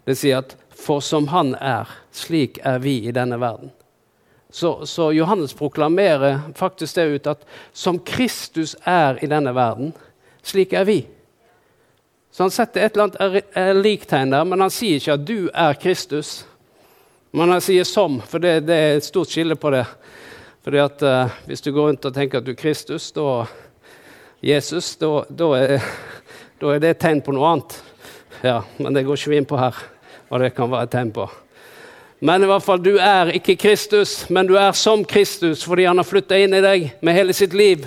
Det 0.05 0.17
sier 0.19 0.45
at 0.45 0.57
for 0.77 1.01
som 1.01 1.33
Han 1.33 1.55
er, 1.57 1.89
slik 2.13 2.61
er 2.69 2.85
vi 2.85 2.99
i 3.09 3.17
denne 3.17 3.41
verden. 3.41 3.73
Så, 4.51 4.87
så, 4.87 5.13
Johannes 5.13 5.55
proklamerer 5.55 6.41
faktisk 6.59 6.95
det 6.95 7.05
ut 7.05 7.27
at 7.27 7.47
som 7.73 7.99
Kristus 7.99 8.75
er 8.85 9.19
i 9.23 9.29
denne 9.31 9.53
verden, 9.55 9.93
slik 10.43 10.73
er 10.75 10.85
vi. 10.89 11.05
Så 12.31 12.43
han 12.43 12.55
setter 12.55 12.85
et 12.85 12.97
eller 12.97 13.15
annet 13.21 13.77
liktegn 13.83 14.35
der, 14.35 14.47
men 14.47 14.63
han 14.63 14.73
sier 14.75 14.99
ikke 14.99 15.15
at 15.19 15.27
du 15.27 15.51
er 15.55 15.79
Kristus. 15.79 16.45
Men 17.31 17.51
han 17.51 17.61
sier 17.61 17.85
'som', 17.85 18.21
for 18.27 18.39
det, 18.39 18.67
det, 18.67 18.75
er 18.75 18.97
et 18.97 19.05
stort 19.05 19.31
skille 19.31 19.55
på 19.57 19.71
det. 19.71 19.87
Fordi 20.63 20.79
at 20.79 21.03
uh, 21.03 21.31
Hvis 21.47 21.61
du 21.61 21.73
går 21.73 21.87
rundt 21.87 22.05
og 22.05 22.15
tenker 22.15 22.39
at 22.39 22.47
du 22.47 22.51
er 22.51 22.63
Kristus, 22.63 23.13
da 23.13 23.45
Jesus, 24.43 24.97
da, 24.97 25.25
er, 25.55 25.81
er 26.63 26.79
det 26.79 26.91
et 26.91 26.99
tegn 26.99 27.23
på 27.23 27.33
noe 27.33 27.47
annet. 27.47 27.83
Ja, 28.43 28.63
Men 28.79 28.95
det 28.95 29.05
går 29.05 29.17
ikke 29.17 29.31
vi 29.31 29.37
inn 29.37 29.47
på 29.47 29.59
her, 29.61 29.77
hva 30.29 30.39
det 30.39 30.55
kan 30.55 30.71
være 30.71 30.83
et 30.83 30.91
tegn 30.91 31.13
på. 31.13 31.29
Men 32.21 32.45
i 32.45 32.49
hvert 32.51 32.65
fall, 32.65 32.83
du 32.85 32.99
er 33.01 33.33
ikke 33.33 33.57
Kristus, 33.57 34.27
men 34.29 34.49
du 34.49 34.53
er 34.61 34.75
som 34.77 35.07
Kristus 35.09 35.63
fordi 35.65 35.87
han 35.89 35.97
har 35.97 36.09
flytta 36.09 36.37
inn 36.37 36.53
i 36.57 36.61
deg 36.65 36.91
med 37.01 37.17
hele 37.17 37.37
sitt 37.37 37.57
liv. 37.57 37.87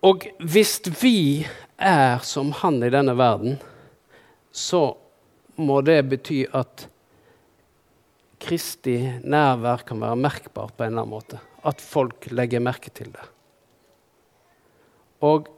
Og 0.00 0.24
hvis 0.38 0.78
vi 1.02 1.44
er 1.76 2.22
som 2.24 2.54
han 2.62 2.78
i 2.86 2.92
denne 2.94 3.12
verden, 3.18 3.58
så 4.54 4.96
må 5.58 5.82
det 5.84 5.98
bety 6.08 6.44
at 6.56 6.86
Kristi 8.40 8.96
nærvær 9.26 9.82
kan 9.84 10.00
være 10.00 10.22
merkbart 10.22 10.76
på 10.78 10.86
en 10.86 10.94
eller 10.94 11.02
annen 11.02 11.12
måte. 11.12 11.42
At 11.66 11.82
folk 11.82 12.30
legger 12.30 12.62
merke 12.62 12.94
til 12.94 13.10
det. 13.12 13.26
Og 15.26 15.50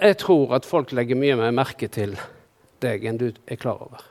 jeg 0.00 0.16
tror 0.24 0.56
at 0.56 0.66
folk 0.66 0.96
legger 0.96 1.20
mye 1.20 1.36
mer 1.36 1.52
merke 1.54 1.86
til 1.92 2.16
deg 2.82 3.04
enn 3.06 3.20
du 3.20 3.28
er 3.30 3.60
klar 3.60 3.80
over. 3.84 4.02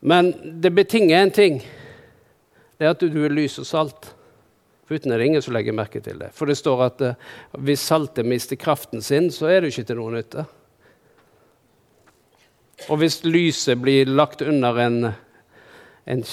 Men 0.00 0.32
det 0.62 0.70
betinger 0.70 1.24
én 1.24 1.34
ting. 1.34 1.58
Det 2.78 2.86
er 2.86 2.94
at 2.94 3.02
du 3.02 3.24
er 3.24 3.34
lys 3.34 3.58
og 3.58 3.66
salt. 3.66 4.12
For 4.86 4.96
uten 4.96 5.12
er 5.12 5.20
det 5.20 5.26
ingen 5.28 5.42
som 5.44 5.52
legger 5.56 5.74
merke 5.76 6.00
til 6.00 6.20
det. 6.22 6.30
For 6.36 6.48
det 6.48 6.56
står 6.56 6.84
at 6.86 7.02
uh, 7.04 7.26
hvis 7.66 7.82
saltet 7.90 8.26
mister 8.26 8.56
kraften 8.56 9.02
sin, 9.04 9.28
så 9.34 9.50
er 9.50 9.60
det 9.60 9.72
ikke 9.72 9.88
til 9.90 9.98
noen 9.98 10.16
nytte. 10.16 10.46
Og 12.86 13.00
hvis 13.02 13.20
lyset 13.26 13.80
blir 13.82 14.08
lagt 14.08 14.40
under 14.46 14.78
en, 14.84 15.10
en 16.06 16.24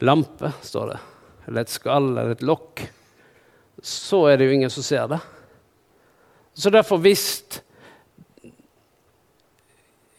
lampe, 0.00 0.50
står 0.64 0.94
det, 0.94 1.00
eller 1.46 1.66
et 1.66 1.74
skall 1.74 2.08
eller 2.14 2.32
et 2.32 2.46
lokk, 2.48 2.86
så 3.84 4.24
er 4.30 4.40
det 4.40 4.48
jo 4.48 4.56
ingen 4.56 4.72
som 4.72 4.86
ser 4.86 5.06
det. 5.12 5.20
Så 6.58 6.72
derfor, 6.74 6.98
hvis 7.04 7.60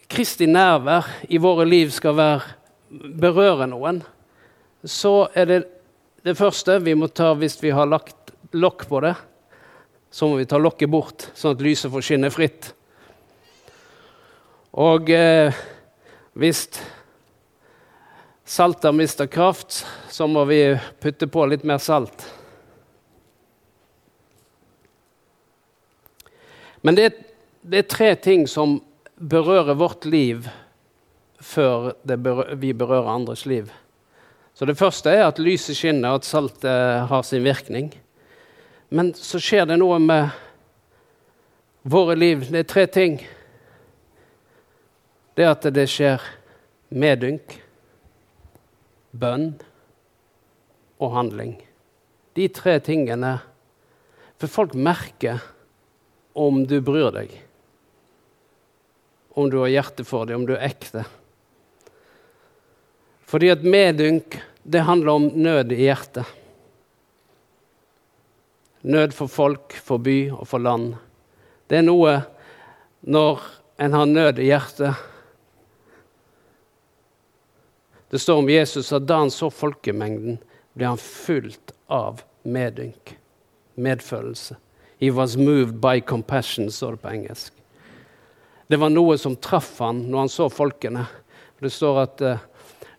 Kristi 0.10 0.48
nærvær 0.50 1.06
i 1.30 1.38
våre 1.38 1.68
liv 1.70 1.92
skal 1.94 2.16
være, 2.18 2.56
berøre 3.22 3.68
noen, 3.70 4.02
så 4.82 5.28
er 5.38 5.46
det 5.46 5.60
det 6.26 6.34
første 6.38 6.80
vi 6.82 6.96
må 6.98 7.12
ta 7.14 7.36
hvis 7.38 7.60
vi 7.62 7.70
har 7.76 7.88
lagt 7.88 8.34
lokk 8.58 8.88
på 8.90 9.04
det. 9.06 9.14
Så 10.10 10.26
må 10.26 10.40
vi 10.40 10.48
ta 10.50 10.58
lokket 10.58 10.90
bort, 10.90 11.28
sånn 11.38 11.54
at 11.54 11.62
lyset 11.62 11.92
får 11.94 12.06
skinne 12.08 12.32
fritt. 12.34 12.72
Og 14.74 15.12
eh, 15.14 15.54
hvis 16.34 16.66
saltet 18.50 18.98
mister 18.98 19.30
kraft, 19.30 19.84
så 20.10 20.26
må 20.26 20.48
vi 20.50 20.64
putte 21.02 21.30
på 21.30 21.46
litt 21.46 21.66
mer 21.70 21.78
salt. 21.78 22.26
Men 26.82 26.98
det, 26.98 27.12
det 27.62 27.84
er 27.84 27.92
tre 27.92 28.14
ting 28.18 28.48
som 28.50 28.80
berører 29.20 29.76
vårt 29.76 30.06
liv 30.06 30.48
før 31.40 31.94
berører, 32.04 32.56
vi 32.56 32.74
berører 32.74 33.12
andres 33.12 33.46
liv. 33.46 33.72
Så 34.54 34.66
Det 34.66 34.78
første 34.78 35.10
er 35.10 35.28
at 35.28 35.40
lyset 35.40 35.78
skinner, 35.78 36.16
at 36.16 36.26
saltet 36.28 37.08
har 37.08 37.22
sin 37.24 37.44
virkning. 37.44 37.94
Men 38.90 39.14
så 39.14 39.40
skjer 39.40 39.66
det 39.70 39.78
noe 39.80 40.00
med 40.00 40.30
våre 41.84 42.16
liv. 42.16 42.50
Det 42.50 42.60
er 42.60 42.72
tre 42.74 42.88
ting 42.88 43.20
det 45.40 45.46
er 45.46 45.54
at 45.56 45.66
det 45.72 45.86
skjer 45.88 46.20
medynk, 46.92 47.54
bønn 49.16 49.54
og 51.00 51.14
handling. 51.16 51.54
De 52.36 52.50
tre 52.52 52.76
tingene 52.84 53.38
For 54.40 54.52
folk 54.52 54.72
merker 54.76 55.42
om 56.36 56.62
du 56.64 56.78
bryr 56.84 57.10
deg. 57.12 57.32
Om 59.40 59.48
du 59.52 59.60
har 59.62 59.72
hjerte 59.72 60.04
for 60.04 60.28
det, 60.28 60.36
om 60.36 60.44
du 60.48 60.56
er 60.58 60.66
ekte. 60.68 61.06
Fordi 63.30 63.52
at 63.54 63.64
medynk, 63.64 64.36
det 64.68 64.84
handler 64.84 65.16
om 65.16 65.30
nød 65.40 65.72
i 65.72 65.86
hjertet. 65.86 66.28
Nød 68.82 69.16
for 69.16 69.32
folk, 69.32 69.78
for 69.84 70.02
by 70.04 70.18
og 70.36 70.44
for 70.50 70.64
land. 70.64 70.98
Det 71.72 71.80
er 71.80 71.88
noe 71.88 72.18
når 73.08 73.46
en 73.80 73.96
har 73.96 74.12
nød 74.12 74.42
i 74.44 74.50
hjertet, 74.50 74.98
det 78.10 78.20
står 78.20 78.38
om 78.38 78.50
Jesus 78.50 78.92
at 78.94 79.06
da 79.06 79.20
han 79.22 79.32
så 79.32 79.52
folkemengden, 79.54 80.40
ble 80.74 80.88
han 80.90 80.98
fullt 81.02 81.76
av 81.94 82.24
medynk, 82.42 83.14
medfølelse. 83.78 84.58
He 84.98 85.12
was 85.14 85.38
moved 85.38 85.78
by 85.82 86.02
compassion, 86.02 86.72
står 86.72 86.98
det 86.98 87.04
på 87.04 87.14
engelsk. 87.14 87.59
Det 88.70 88.78
var 88.78 88.92
noe 88.94 89.16
som 89.18 89.34
traff 89.34 89.80
han 89.82 90.04
når 90.12 90.20
han 90.20 90.30
så 90.30 90.46
folkene. 90.54 91.02
Det 91.58 91.72
står 91.74 91.96
at 92.04 92.22
uh, 92.22 92.38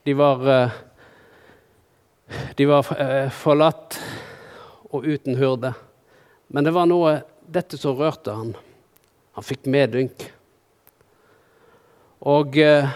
de 0.02 0.14
var, 0.18 0.40
uh, 0.42 0.72
de 2.58 2.66
var 2.66 2.88
uh, 2.90 3.30
forlatt 3.30 3.94
og 4.90 5.06
uten 5.06 5.38
hyrde. 5.38 5.70
Men 6.50 6.66
det 6.66 6.74
var 6.74 6.90
noe 6.90 7.20
dette 7.46 7.78
som 7.78 7.94
rørte 7.94 8.34
han. 8.34 8.50
Han 9.38 9.46
fikk 9.46 9.70
medynk. 9.70 10.26
Og 12.26 12.52
det 12.52 12.90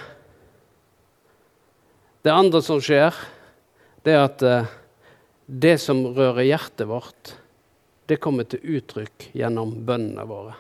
andre 2.27 2.61
som 2.67 2.83
skjer, 2.83 3.15
det 4.05 4.13
er 4.13 4.27
at 4.27 4.43
det 5.47 5.79
som 5.81 6.03
rører 6.13 6.45
hjertet 6.45 6.91
vårt, 6.91 7.39
det 8.11 8.21
kommer 8.21 8.45
til 8.51 8.61
uttrykk 8.77 9.31
gjennom 9.33 9.73
bønnene 9.87 10.27
våre. 10.29 10.59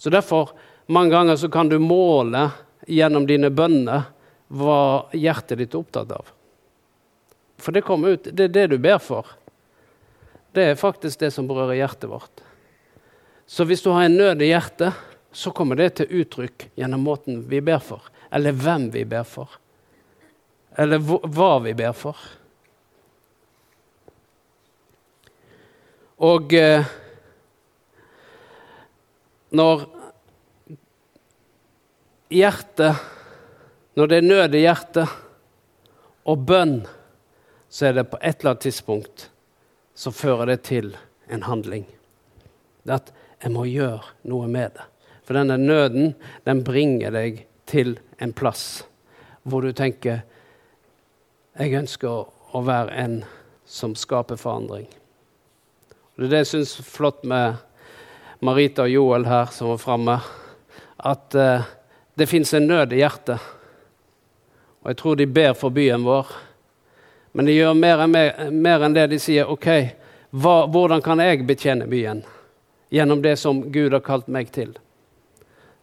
Så 0.00 0.08
derfor 0.14 0.54
mange 0.88 1.12
ganger 1.12 1.36
så 1.36 1.50
kan 1.52 1.68
du 1.68 1.76
måle 1.78 2.48
gjennom 2.88 3.26
dine 3.28 3.50
bønner 3.52 4.08
hva 4.48 4.80
hjertet 5.12 5.60
ditt 5.60 5.74
er 5.76 5.82
opptatt 5.82 6.12
av. 6.16 6.30
For 7.60 7.76
det 7.76 7.84
kommer 7.84 8.16
ut. 8.16 8.28
Det 8.32 8.48
er 8.48 8.54
det 8.54 8.66
du 8.72 8.78
ber 8.80 9.00
for. 9.02 9.26
Det 10.56 10.70
er 10.70 10.80
faktisk 10.80 11.20
det 11.20 11.30
som 11.34 11.48
berører 11.48 11.76
hjertet 11.76 12.08
vårt. 12.08 12.40
Så 13.44 13.66
hvis 13.68 13.84
du 13.84 13.90
har 13.92 14.06
en 14.06 14.16
nød 14.16 14.42
i 14.42 14.48
hjertet, 14.48 14.96
så 15.32 15.52
kommer 15.52 15.76
det 15.76 15.90
til 15.98 16.22
uttrykk 16.22 16.70
gjennom 16.78 17.04
måten 17.04 17.42
vi 17.50 17.60
ber 17.64 17.82
for, 17.84 18.08
eller 18.32 18.56
hvem 18.56 18.88
vi 18.94 19.04
ber 19.08 19.28
for, 19.28 19.52
eller 20.76 21.04
hva 21.04 21.50
vi 21.64 21.74
ber 21.76 21.92
for. 21.96 22.16
Og 26.24 26.56
eh, 26.56 26.88
når 29.54 29.84
hjertet 32.28 32.96
Når 33.98 34.06
det 34.06 34.16
er 34.16 34.28
nød 34.28 34.54
i 34.54 34.62
hjertet 34.62 35.08
og 36.28 36.44
bønn, 36.46 36.82
så 37.68 37.88
er 37.88 37.94
det 37.96 38.10
på 38.12 38.18
et 38.20 38.38
eller 38.38 38.52
annet 38.52 38.66
tidspunkt 38.68 39.30
så 39.98 40.12
fører 40.14 40.46
det 40.46 40.60
til 40.68 40.92
en 41.26 41.42
handling. 41.42 41.86
Det 42.86 42.94
at 42.94 43.08
jeg 43.42 43.50
må 43.50 43.64
gjøre 43.66 44.12
noe 44.30 44.46
med 44.46 44.76
det. 44.76 44.84
For 45.26 45.34
denne 45.34 45.56
nøden 45.58 46.12
den 46.46 46.62
bringer 46.64 47.10
deg 47.16 47.42
til 47.66 47.96
en 48.22 48.32
plass 48.36 48.84
hvor 49.48 49.64
du 49.64 49.72
tenker 49.72 50.22
jeg 51.58 51.74
ønsker 51.74 52.28
å 52.54 52.62
være 52.62 52.94
en 53.02 53.16
som 53.66 53.96
skaper 53.98 54.38
forandring. 54.38 54.86
Det 56.14 56.28
er 56.28 56.30
det 56.30 56.42
jeg 56.44 56.50
syns 56.52 56.76
er 56.78 56.86
flott 56.86 57.24
med 57.26 57.58
Marita 58.46 58.86
og 58.86 58.92
Joel 58.94 59.26
her 59.26 59.50
som 59.54 59.72
var 59.72 59.82
framme. 59.82 60.14
At 60.98 61.34
uh, 61.34 61.66
det 62.18 62.26
fins 62.26 62.54
en 62.54 62.66
nød 62.66 62.92
i 62.92 62.98
hjertet. 62.98 63.38
Og 64.82 64.90
jeg 64.90 64.96
tror 64.98 65.16
de 65.16 65.26
ber 65.30 65.52
for 65.54 65.70
byen 65.70 66.02
vår. 66.02 66.32
Men 67.32 67.46
de 67.46 67.54
gjør 67.54 67.76
mer 67.78 68.02
enn, 68.02 68.16
mer, 68.58 68.82
enn 68.82 68.96
det. 68.96 69.04
De 69.12 69.20
sier 69.22 69.46
OK, 69.46 69.68
hva, 70.34 70.54
hvordan 70.66 71.02
kan 71.04 71.22
jeg 71.22 71.46
betjene 71.46 71.86
byen? 71.86 72.24
Gjennom 72.90 73.22
det 73.22 73.36
som 73.38 73.60
Gud 73.70 73.94
har 73.94 74.02
kalt 74.02 74.26
meg 74.34 74.50
til. 74.50 74.72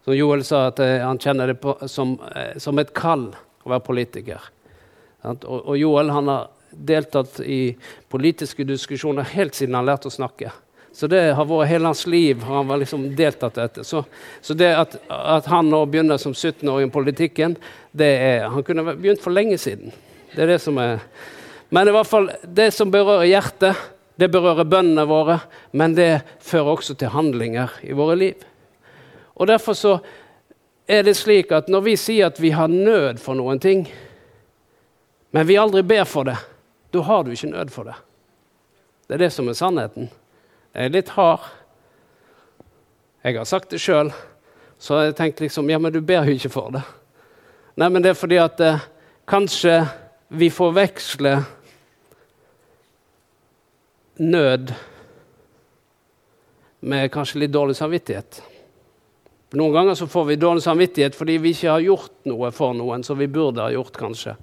Som 0.04 0.18
Joel 0.18 0.44
sa, 0.44 0.65
at 0.74 0.82
uh, 0.84 0.98
han 1.06 1.22
kjenner 1.24 1.54
det 1.54 1.56
på, 1.63 1.77
som, 1.88 2.18
uh, 2.20 2.58
som, 2.60 2.84
et 2.84 2.92
kall 2.98 3.30
å 3.63 3.72
være 3.72 3.86
politiker. 3.88 4.51
Og, 5.24 5.48
og 5.56 5.80
Joel 5.80 6.12
han 6.12 6.34
har 6.34 6.50
deltatt 6.75 7.39
i 7.48 7.77
politiske 8.12 8.68
diskusjoner 8.68 9.32
helt 9.38 9.56
siden 9.56 9.80
han 9.80 9.88
lærte 9.88 10.12
å 10.12 10.18
snakke. 10.20 10.51
Så 10.96 11.10
det 11.12 11.34
har 11.36 11.48
vært 11.50 11.68
hele 11.68 11.90
hans 11.90 12.06
liv. 12.08 12.44
Han 12.48 12.70
var 12.70 12.80
liksom 12.80 13.10
deltatt 13.18 13.58
etter. 13.60 13.84
Så, 13.84 14.06
så 14.42 14.56
det 14.56 14.70
at, 14.80 14.96
at, 15.12 15.50
han 15.51 15.68
nå 15.68 15.81
begynner 15.92 16.22
som 16.22 16.31
17-åring 16.31 16.88
i 16.88 16.94
politikken, 16.94 17.58
det 17.92 18.12
er, 18.16 18.46
han 18.53 18.64
kunne 18.64 18.94
begynt 18.94 19.24
for 19.24 19.36
lenge 19.36 19.58
siden. 19.60 19.92
Det 20.31 20.46
er 20.46 20.53
det 20.53 20.62
som 20.64 20.79
er 20.79 21.03
Men 21.75 21.90
i 21.90 21.92
hvert 21.92 22.08
fall, 22.08 22.29
det 22.48 22.70
som 22.72 22.92
berører 22.94 23.25
hjertet, 23.27 23.75
det 24.16 24.29
berører 24.31 24.68
bønnene 24.70 25.03
våre, 25.10 25.40
men 25.75 25.96
det 25.98 26.22
fører 26.40 26.77
også 26.77 26.96
til 26.96 27.12
handlinger 27.12 27.74
i 27.84 27.92
våre 27.98 28.16
liv. 28.16 28.46
Og 29.36 29.50
Derfor 29.50 29.75
så 29.75 29.98
er 30.88 31.03
det 31.03 31.18
slik 31.18 31.51
at 31.51 31.68
når 31.68 31.88
vi 31.90 31.96
sier 32.00 32.29
at 32.29 32.40
vi 32.40 32.53
har 32.55 32.72
nød 32.72 33.20
for 33.20 33.36
noen 33.36 33.60
ting, 33.60 33.88
men 35.36 35.48
vi 35.50 35.58
aldri 35.60 35.84
ber 35.84 36.05
for 36.08 36.29
det, 36.29 36.38
da 36.94 37.03
har 37.03 37.25
du 37.25 37.34
ikke 37.34 37.51
nød 37.51 37.74
for 37.74 37.90
det. 37.90 37.98
Det 39.10 39.18
er 39.18 39.25
det 39.25 39.34
som 39.36 39.50
er 39.51 39.58
sannheten. 39.58 40.08
Jeg 40.75 40.90
er 40.90 40.92
litt 40.92 41.09
hard. 41.16 41.44
Jeg 43.24 43.38
har 43.38 43.46
sagt 43.48 43.72
det 43.72 43.79
sjøl, 43.79 44.09
så 44.77 45.05
jeg 45.05 45.16
tenkte 45.16 45.46
liksom 45.46 45.70
Ja, 45.72 45.79
men 45.79 45.94
du 45.96 46.01
ber 46.03 46.27
jo 46.27 46.35
ikke 46.35 46.51
for 46.51 46.74
det. 46.75 46.81
Nei, 47.79 47.88
men 47.88 48.03
det 48.03 48.11
er 48.11 48.20
fordi 48.20 48.42
at 48.44 48.59
eh, 48.59 48.83
kanskje 49.27 49.77
vi 50.35 50.50
forveksler 50.51 51.46
nød 54.20 54.75
med 56.85 57.11
kanskje 57.11 57.46
litt 57.46 57.55
dårlig 57.55 57.79
samvittighet. 57.79 58.44
Noen 59.55 59.74
ganger 59.74 59.96
så 59.96 60.11
får 60.11 60.27
vi 60.27 60.42
dårlig 60.44 60.64
samvittighet 60.68 61.16
fordi 61.16 61.40
vi 61.40 61.55
ikke 61.55 61.72
har 61.72 61.88
gjort 61.88 62.27
noe 62.27 62.51
for 62.51 62.75
noen 62.75 63.03
som 63.07 63.20
vi 63.20 63.31
burde 63.31 63.64
ha 63.64 63.72
gjort, 63.72 63.96
kanskje. 63.96 64.35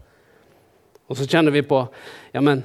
Og 1.12 1.18
så 1.18 1.29
kjenner 1.29 1.53
vi 1.53 1.61
på 1.61 1.85
ja, 2.33 2.40
men 2.40 2.64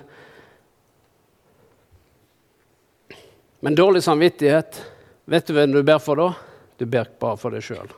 Men 3.59 3.75
dårlig 3.75 4.03
samvittighet, 4.03 4.81
vet 5.25 5.47
du 5.47 5.55
hvem 5.57 5.71
du 5.73 5.81
ber 5.83 6.01
for 6.03 6.19
da? 6.19 6.33
Du 6.77 6.85
ber 6.85 7.09
bare 7.19 7.39
for 7.41 7.55
deg 7.55 7.65
sjøl. 7.65 7.89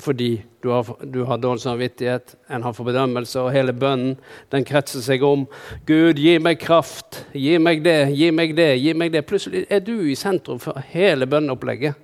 Fordi 0.00 0.38
du 0.64 0.70
har, 0.72 0.88
du 1.04 1.18
har, 1.28 1.36
dårlig 1.36 1.60
samvittighet, 1.60 2.34
en 2.48 2.62
har 2.64 2.72
forbedømmelse, 2.72 3.42
og 3.42 3.52
hele 3.52 3.74
bønnen 3.76 4.14
den 4.54 4.64
kretser 4.64 5.04
seg 5.04 5.20
om 5.26 5.44
Gud, 5.84 6.16
gi 6.16 6.38
meg 6.40 6.62
kraft, 6.62 7.26
gi 7.36 7.58
meg 7.60 7.82
det, 7.84 8.06
gi 8.16 8.30
meg 8.32 8.54
det, 8.56 8.70
gi 8.80 8.94
meg 8.96 9.12
det. 9.12 9.26
Plutselig 9.28 9.66
er 9.68 9.82
du 9.84 9.98
i 10.08 10.16
sentrum 10.16 10.62
for 10.62 10.80
hele 10.94 11.28
bønneopplegget. 11.28 11.98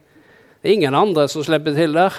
Det 0.60 0.68
er 0.68 0.76
ingen 0.76 0.98
andre 0.98 1.24
som 1.32 1.46
slipper 1.46 1.72
til 1.78 1.96
der. 1.96 2.12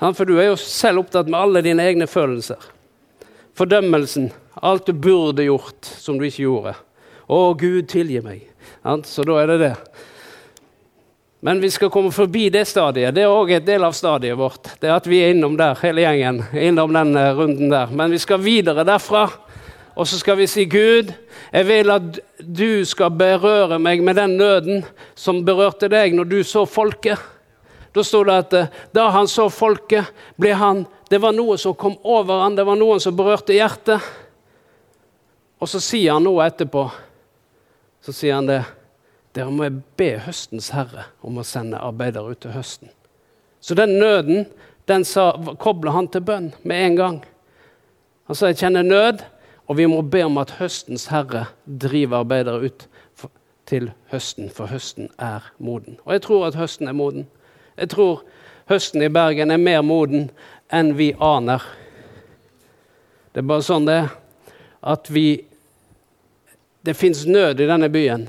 For 0.00 0.24
du 0.24 0.38
er 0.38 0.48
jo 0.48 0.56
selv 0.56 1.02
opptatt 1.04 1.28
med 1.28 1.38
alle 1.42 1.64
dine 1.66 1.84
egne 1.84 2.08
følelser. 2.08 2.70
Fordømmelsen, 3.58 4.30
alt 4.64 4.88
du 4.88 4.96
burde 4.96 5.44
gjort 5.44 5.92
som 6.00 6.16
du 6.16 6.24
ikke 6.24 6.46
gjorde. 6.46 6.72
Å, 7.28 7.42
Gud, 7.58 7.84
tilgi 7.92 8.24
meg. 8.24 8.48
Så 8.82 9.22
da 9.22 9.38
er 9.38 9.52
det 9.52 9.58
det. 9.62 9.76
Men 11.44 11.60
vi 11.60 11.70
skal 11.70 11.90
komme 11.90 12.12
forbi 12.14 12.48
det 12.54 12.64
stadiet. 12.70 13.14
Det 13.14 13.24
er 13.24 13.30
òg 13.30 13.50
et 13.50 13.64
del 13.66 13.82
av 13.82 13.94
stadiet 13.98 14.38
vårt. 14.38 14.76
Det 14.78 14.86
er 14.86 14.94
At 14.94 15.06
vi 15.10 15.18
er 15.22 15.32
innom 15.34 15.56
der, 15.58 15.74
hele 15.82 16.04
gjengen. 16.04 16.38
Innom 16.54 16.92
den 16.94 17.16
eh, 17.18 17.34
runden 17.34 17.70
der. 17.70 17.90
Men 17.90 18.14
vi 18.14 18.18
skal 18.22 18.38
videre 18.38 18.84
derfra. 18.86 19.24
Og 19.98 20.06
så 20.06 20.20
skal 20.20 20.38
vi 20.38 20.46
si, 20.46 20.64
Gud, 20.70 21.10
jeg 21.52 21.66
vil 21.66 21.90
at 21.90 22.20
du 22.38 22.84
skal 22.86 23.10
berøre 23.10 23.80
meg 23.82 24.02
med 24.06 24.16
den 24.16 24.36
nøden 24.38 24.86
som 25.18 25.42
berørte 25.42 25.90
deg 25.90 26.14
når 26.14 26.30
du 26.30 26.38
så 26.46 26.62
folket. 26.62 27.18
Da 27.92 28.06
sto 28.06 28.22
det 28.22 28.38
at 28.46 28.54
eh, 28.54 28.70
da 28.94 29.10
han 29.10 29.26
så 29.26 29.48
folket, 29.50 30.14
ble 30.38 30.54
han 30.54 30.86
Det 31.10 31.18
var 31.20 31.34
noe 31.34 31.58
som 31.60 31.74
kom 31.74 31.98
over 32.08 32.38
han, 32.40 32.54
det 32.56 32.64
var 32.64 32.78
noen 32.78 33.02
som 33.02 33.18
berørte 33.18 33.52
hjertet. 33.52 34.00
Og 35.58 35.68
så 35.68 35.82
sier 35.82 36.14
han 36.14 36.22
noe 36.24 36.46
etterpå 36.46 36.86
så 38.02 38.14
sier 38.14 38.34
han 38.38 38.50
det. 38.50 38.62
Dere 39.32 39.52
må 39.54 39.68
be 39.96 40.10
høstens 40.26 40.72
herre 40.74 41.06
om 41.24 41.38
å 41.40 41.46
sende 41.46 41.80
arbeidere 41.80 42.34
ut 42.34 42.42
til 42.44 42.52
høsten. 42.52 42.90
Så 43.62 43.76
den 43.78 43.94
nøden 44.00 44.46
den 44.90 45.04
kobler 45.62 45.94
han 45.94 46.08
til 46.10 46.24
bønn 46.26 46.50
med 46.66 46.86
en 46.86 46.96
gang. 46.98 47.18
Han 48.26 48.36
sa 48.36 48.50
jeg 48.50 48.58
kjenner 48.64 48.82
nød, 48.82 49.22
og 49.70 49.78
vi 49.78 49.86
må 49.86 50.02
be 50.02 50.24
om 50.26 50.40
at 50.42 50.56
høstens 50.58 51.06
herre 51.12 51.46
driver 51.64 52.24
arbeidere 52.24 52.66
ut 52.66 52.88
til 53.70 53.92
høsten, 54.10 54.50
for 54.50 54.66
høsten 54.66 55.08
er 55.22 55.46
moden. 55.58 56.00
Og 56.04 56.16
jeg 56.16 56.24
tror 56.26 56.48
at 56.48 56.58
høsten 56.58 56.90
er 56.90 56.98
moden. 56.98 57.28
Jeg 57.78 57.92
tror 57.94 58.24
høsten 58.68 59.02
i 59.02 59.08
Bergen 59.12 59.54
er 59.54 59.62
mer 59.62 59.84
moden 59.86 60.28
enn 60.72 60.92
vi 60.98 61.12
aner. 61.20 61.62
Det 63.32 63.40
er 63.40 63.48
bare 63.48 63.64
sånn 63.64 63.86
det 63.88 64.00
er. 64.02 64.10
At 64.82 65.08
vi 65.14 65.44
det 66.82 66.94
fins 66.94 67.26
nød 67.26 67.60
i 67.60 67.66
denne 67.66 67.88
byen. 67.88 68.28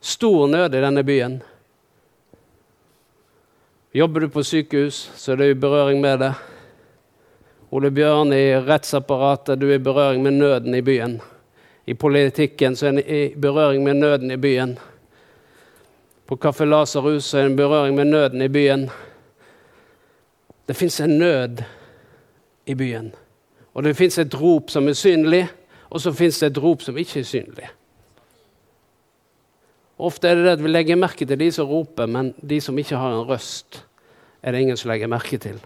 Stor 0.00 0.46
nød 0.46 0.74
i 0.74 0.80
denne 0.80 1.02
byen. 1.04 1.42
Jobber 3.92 4.20
du 4.20 4.28
på 4.28 4.42
sykehus, 4.42 5.10
så 5.16 5.32
er 5.32 5.36
du 5.36 5.44
i 5.44 5.54
berøring 5.54 6.00
med 6.00 6.18
det. 6.18 6.32
Ole 7.70 7.90
Bjørn 7.90 8.32
i 8.32 8.54
rettsapparatet, 8.54 9.60
du 9.60 9.68
er 9.68 9.76
i 9.76 9.82
berøring 9.82 10.22
med 10.22 10.38
nøden 10.38 10.74
i 10.74 10.82
byen. 10.82 11.20
I 11.84 11.94
politikken 11.94 12.76
så 12.76 12.86
er 12.86 12.96
du 12.96 13.02
i 13.02 13.34
berøring 13.36 13.84
med 13.84 14.00
nøden 14.00 14.30
i 14.30 14.36
byen. 14.36 14.78
På 16.26 16.36
Kaffe 16.36 16.64
Lasarus 16.64 17.34
er 17.34 17.44
du 17.44 17.50
en 17.50 17.56
berøring 17.56 17.96
med 17.96 18.04
nøden 18.04 18.42
i 18.42 18.48
byen. 18.48 18.88
Det 20.66 20.74
fins 20.74 21.00
en 21.00 21.18
nød 21.18 21.62
i 22.66 22.74
byen. 22.74 23.12
Og 23.74 23.82
det 23.82 23.96
fins 23.96 24.18
et 24.18 24.34
rop 24.40 24.70
som 24.70 24.88
er 24.88 24.94
synlig, 24.94 25.48
og 25.90 26.00
så 26.00 26.12
fins 26.14 26.38
det 26.38 26.52
et 26.52 26.62
rop 26.62 26.82
som 26.82 26.98
ikke 26.98 27.20
er 27.20 27.26
synlig. 27.28 27.68
Ofte 30.00 30.30
er 30.30 30.38
det 30.38 30.46
det 30.46 30.56
at 30.56 30.62
vi 30.64 30.70
legger 30.70 30.96
merke 30.96 31.26
til 31.28 31.38
de 31.38 31.50
som 31.52 31.68
roper, 31.68 32.06
men 32.08 32.32
de 32.40 32.60
som 32.60 32.78
ikke 32.78 32.96
har 32.96 33.12
en 33.12 33.26
røst, 33.28 33.82
er 34.42 34.52
det 34.52 34.62
ingen 34.64 34.78
som 34.80 34.88
legger 34.88 35.10
merke 35.10 35.38
til. 35.38 35.58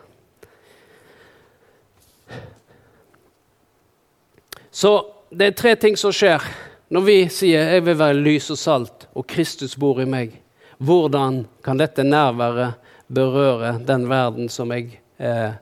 Så 4.74 4.96
det 5.30 5.46
er 5.46 5.58
tre 5.58 5.74
ting 5.78 5.98
som 5.98 6.12
skjer 6.12 6.42
når 6.90 7.00
vi 7.00 7.28
sier 7.28 7.72
'jeg 7.72 7.84
vil 7.86 7.98
være 7.98 8.14
lys 8.14 8.50
og 8.50 8.56
salt', 8.56 9.06
og 9.14 9.26
Kristus 9.26 9.76
bor 9.76 10.00
i 10.00 10.04
meg. 10.04 10.40
Hvordan 10.78 11.46
kan 11.64 11.78
dette 11.78 12.04
nærværet 12.04 12.74
berøre 13.14 13.80
den 13.86 14.08
verden 14.08 14.48
som 14.48 14.72
jeg 14.72 15.00
eh, 15.18 15.52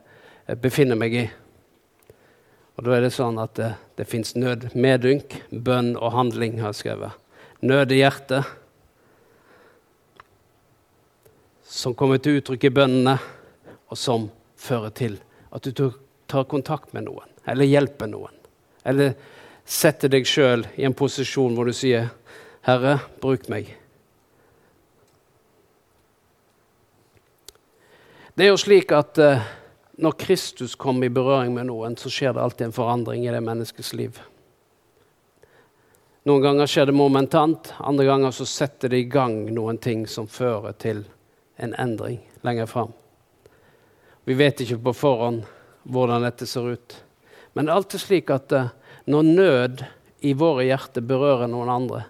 befinner 0.61 0.95
meg 0.95 1.13
i? 1.13 1.29
Og 2.77 2.85
Da 2.85 2.95
er 2.95 3.05
det 3.05 3.13
sånn 3.13 3.37
at 3.41 3.53
det, 3.59 3.73
det 3.99 4.07
fins 4.09 4.33
nød, 4.35 4.71
medynk, 4.73 5.37
bønn 5.51 5.93
og 5.93 6.15
handling, 6.15 6.57
har 6.61 6.73
jeg 6.73 6.81
skrevet. 6.81 7.19
Nød 7.61 7.93
i 7.93 7.99
hjertet, 8.01 8.49
som 11.73 11.93
kommer 11.97 12.17
til 12.21 12.39
uttrykk 12.39 12.65
i 12.67 12.73
bønnene, 12.73 13.17
og 13.89 13.99
som 13.99 14.27
fører 14.57 14.93
til 14.97 15.19
at 15.53 15.69
du 15.69 15.91
tar 16.29 16.49
kontakt 16.49 16.95
med 16.97 17.05
noen, 17.05 17.29
eller 17.45 17.69
hjelper 17.69 18.09
noen. 18.09 18.33
Eller 18.85 19.13
setter 19.65 20.11
deg 20.11 20.27
sjøl 20.27 20.65
i 20.75 20.85
en 20.87 20.97
posisjon 20.97 21.53
hvor 21.55 21.69
du 21.69 21.73
sier, 21.77 22.09
'Herre, 22.63 22.99
bruk 23.21 23.49
meg'. 23.51 23.75
Det 28.33 28.45
er 28.45 28.49
jo 28.49 28.57
slik 28.57 28.91
at 28.91 29.19
uh, 29.21 29.43
når 29.97 30.11
Kristus 30.11 30.75
kommer 30.75 31.05
i 31.05 31.13
berøring 31.13 31.53
med 31.53 31.67
noen, 31.69 31.97
så 31.97 32.09
skjer 32.09 32.33
det 32.33 32.41
alltid 32.41 32.67
en 32.67 32.75
forandring 32.75 33.27
i 33.27 33.33
det 33.33 33.41
menneskets 33.45 33.93
liv. 33.93 34.17
Noen 36.23 36.41
ganger 36.41 36.69
skjer 36.71 36.87
det 36.87 36.95
momentant, 36.95 37.73
andre 37.83 38.05
ganger 38.07 38.31
så 38.31 38.47
setter 38.47 38.89
det 38.89 39.03
i 39.03 39.09
gang 39.11 39.41
noen 39.53 39.77
ting 39.77 40.05
som 40.07 40.29
fører 40.31 40.73
til 40.79 41.03
en 41.61 41.75
endring 41.77 42.21
lenger 42.47 42.69
fram. 42.71 42.93
Vi 44.23 44.37
vet 44.39 44.63
ikke 44.63 44.79
på 44.85 44.95
forhånd 44.95 45.43
hvordan 45.83 46.23
dette 46.23 46.47
ser 46.47 46.73
ut. 46.73 46.95
Men 47.53 47.67
det 47.67 47.73
er 47.73 47.81
alltid 47.81 48.01
slik 48.01 48.31
at 48.33 48.55
uh, 48.55 48.71
når 49.05 49.29
nød 49.35 49.83
i 50.23 50.31
våre 50.37 50.63
hjerter 50.63 51.03
berører 51.05 51.51
noen 51.51 51.69
andre, 51.69 52.05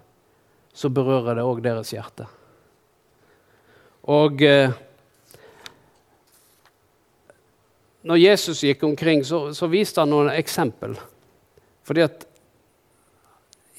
så 0.74 0.94
berører 0.94 1.40
det 1.40 1.46
òg 1.46 1.64
deres 1.66 1.92
hjerte. 1.96 2.30
Og 4.14 4.46
uh, 4.46 4.78
når 8.04 8.20
Jesus 8.20 8.64
gikk 8.64 8.84
omkring, 8.84 9.24
så, 9.26 9.46
så, 9.56 9.68
viste 9.72 10.04
han 10.04 10.12
noen 10.12 10.32
eksempel. 10.34 10.98
Fordi 11.88 12.04
at 12.04 12.26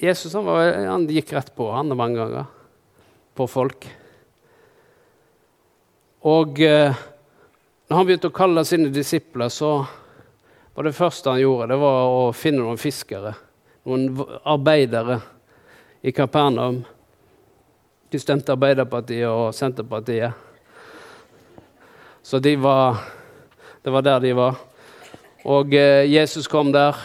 Jesus 0.01 0.33
han, 0.35 0.47
var, 0.49 0.71
han 0.89 1.05
gikk 1.09 1.35
rett 1.37 1.53
på 1.57 1.69
han 1.73 1.93
mange 1.97 2.21
ganger. 2.21 2.49
På 3.37 3.47
folk. 3.51 3.87
Og 6.25 6.61
eh, 6.65 7.05
når 7.89 7.99
han 7.99 8.09
begynte 8.09 8.31
å 8.33 8.35
kalle 8.35 8.65
sine 8.65 8.89
disipler, 8.93 9.53
så 9.53 9.77
var 10.75 10.87
det 10.87 10.97
første 10.97 11.31
han 11.31 11.43
gjorde, 11.43 11.69
det 11.75 11.81
var 11.83 12.09
å 12.11 12.23
finne 12.35 12.65
noen 12.65 12.81
fiskere. 12.81 13.35
Noen 13.85 14.09
arbeidere 14.49 15.21
i 16.01 16.13
Kapernaum. 16.17 16.81
De 18.11 18.21
stemte 18.21 18.55
Arbeiderpartiet 18.55 19.29
og 19.29 19.53
Senterpartiet. 19.55 20.33
Så 22.25 22.41
de 22.41 22.55
var, 22.57 23.03
det 23.85 23.93
var 23.93 24.03
der 24.03 24.21
de 24.21 24.33
var. 24.33 24.57
Og 25.45 25.75
eh, 25.77 26.09
Jesus 26.09 26.49
kom 26.49 26.73
der. 26.73 26.97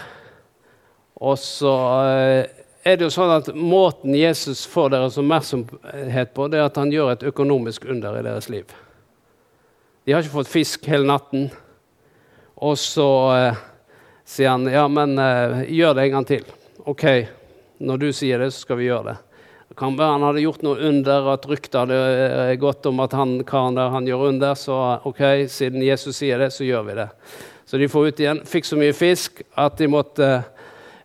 Og 1.19 1.35
så 1.39 1.73
eh, 2.07 2.45
er 2.87 2.95
det 2.95 3.03
jo 3.03 3.11
sånn 3.11 3.33
at 3.35 3.49
Måten 3.51 4.15
Jesus 4.15 4.61
får 4.69 4.93
deres 4.93 5.17
oppmerksomhet 5.19 6.31
på, 6.31 6.47
det 6.47 6.61
er 6.61 6.69
at 6.69 6.79
han 6.79 6.93
gjør 6.93 7.11
et 7.11 7.25
økonomisk 7.27 7.89
under 7.91 8.15
i 8.15 8.23
deres 8.23 8.47
liv. 8.47 8.71
De 10.07 10.15
har 10.15 10.23
ikke 10.23 10.37
fått 10.39 10.53
fisk 10.53 10.87
hele 10.87 11.09
natten. 11.09 11.49
Og 12.63 12.79
så 12.79 13.09
eh, 13.35 13.59
sier 14.23 14.55
han 14.55 14.71
ja, 14.71 14.87
men 14.87 15.19
eh, 15.19 15.65
gjør 15.75 15.97
det 15.97 16.07
en 16.07 16.15
gang 16.15 16.29
til. 16.31 16.47
OK, 16.87 17.05
når 17.83 18.05
du 18.05 18.07
sier 18.15 18.39
det, 18.39 18.53
så 18.55 18.63
skal 18.63 18.79
vi 18.79 18.87
gjøre 18.87 19.11
det. 19.11 19.17
Kan 19.77 19.97
være 19.99 20.15
han 20.15 20.25
hadde 20.25 20.41
gjort 20.41 20.63
noe 20.65 20.81
under, 20.89 21.27
at 21.33 21.45
ryktet 21.45 21.77
hadde 21.77 21.97
eh, 21.97 22.55
gått 22.61 22.87
om 22.89 23.03
at 23.03 23.13
han 23.13 23.35
karen 23.47 23.77
der 23.77 23.91
han 23.93 24.07
gjør 24.09 24.29
under. 24.31 24.57
Så 24.57 24.75
OK, 25.05 25.21
siden 25.51 25.85
Jesus 25.85 26.17
sier 26.17 26.41
det, 26.41 26.49
så 26.55 26.65
gjør 26.65 26.87
vi 26.87 26.97
det. 26.97 27.07
Så 27.69 27.77
de 27.77 27.89
får 27.91 28.09
ut 28.09 28.23
igjen. 28.23 28.41
Fikk 28.49 28.65
så 28.65 28.79
mye 28.79 28.95
fisk 28.97 29.43
at 29.53 29.77
de 29.77 29.91
måtte 29.93 30.29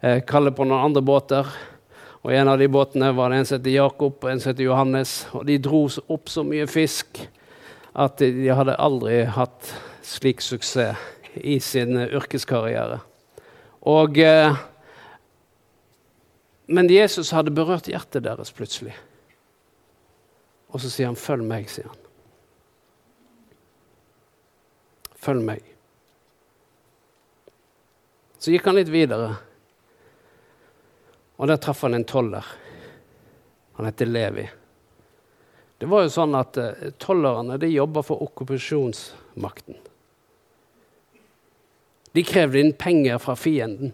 eh, 0.01 0.23
kalle 0.25 0.55
på 0.57 0.65
noen 0.65 0.89
andre 0.89 1.05
båter. 1.05 1.51
Og 2.25 2.33
en 2.33 2.49
av 2.49 2.57
de 2.57 2.71
båtene 2.73 3.11
var 3.13 3.31
det 3.31 3.43
en 3.43 3.49
som 3.51 3.59
heter 3.59 3.75
Jakob 3.75 4.23
og 4.25 4.31
en 4.31 4.41
som 4.41 4.55
heter 4.55 4.65
Johannes. 4.65 5.17
Og 5.37 5.45
de 5.45 5.59
dro 5.61 5.85
opp 6.09 6.33
så 6.33 6.47
mye 6.47 6.65
fisk 6.71 7.21
at 7.93 8.17
de 8.23 8.49
hadde 8.49 8.81
aldri 8.81 9.27
hatt 9.29 9.75
slik 10.05 10.41
suksess 10.41 10.97
i 11.35 11.59
sin 11.61 11.99
yrkeskarriere. 11.99 13.01
Og, 13.85 14.19
eh, 14.19 14.57
men 16.67 16.89
Jesus 16.89 17.33
hadde 17.37 17.53
berørt 17.55 17.89
hjertet 17.91 18.25
deres 18.25 18.53
plutselig. 18.55 18.95
Og 20.73 20.81
så 20.81 20.91
sier 20.91 21.07
han, 21.07 21.17
'Følg 21.17 21.45
meg', 21.45 21.71
sier 21.71 21.89
han. 21.89 22.01
Følg 25.15 25.45
meg. 25.45 25.63
Så 28.39 28.53
gikk 28.53 28.67
han 28.69 28.77
litt 28.77 28.91
videre, 28.93 29.37
og 31.39 31.49
der 31.49 31.57
traff 31.57 31.81
han 31.83 31.95
en 31.95 32.05
toller. 32.05 32.45
Han 33.79 33.87
heter 33.89 34.07
Levi. 34.07 34.45
Det 35.79 35.89
var 35.91 36.05
jo 36.05 36.13
sånn 36.13 36.37
at 36.39 36.59
uh, 36.61 36.91
Tollerne 37.03 37.57
de 37.59 37.69
jobba 37.73 38.03
for 38.07 38.23
okkupasjonsmakten. 38.23 39.81
De 42.15 42.23
krevde 42.23 42.61
inn 42.61 42.77
penger 42.79 43.19
fra 43.19 43.35
fienden. 43.35 43.91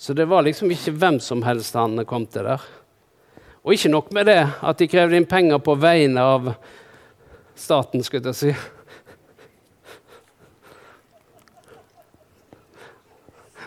Så 0.00 0.12
det 0.12 0.24
var 0.24 0.42
liksom 0.42 0.70
ikke 0.72 0.94
hvem 0.96 1.18
som 1.20 1.42
helst 1.44 1.74
han 1.76 2.00
kom 2.08 2.22
til 2.24 2.46
der. 2.48 2.62
Og 3.60 3.74
ikke 3.74 3.90
nok 3.92 4.06
med 4.16 4.30
det 4.30 4.38
at 4.48 4.78
de 4.80 4.86
krevde 4.88 5.18
inn 5.18 5.26
penger 5.28 5.58
på 5.60 5.74
vegne 5.76 6.22
av 6.24 6.46
staten, 7.52 8.00
skulle 8.00 8.32
jeg 8.32 8.38
si. 8.38 8.54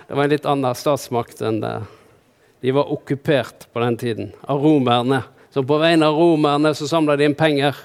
Det 0.08 0.17
var 0.17 0.26
en 0.26 0.34
litt 0.34 0.48
annen 0.50 0.74
statsmakt 0.74 1.43
enn 1.46 1.60
det. 1.62 1.76
De 2.65 2.74
var 2.74 2.89
okkupert 2.96 3.67
på 3.69 3.84
den 3.84 3.98
tiden 4.02 4.32
av 4.41 4.65
romerne. 4.65 5.19
Så 5.54 5.62
på 5.62 5.78
vegne 5.78 6.10
av 6.10 6.17
romerne 6.17 6.72
så 6.74 6.89
samla 6.89 7.13
de 7.13 7.28
inn 7.30 7.38
penger. 7.38 7.78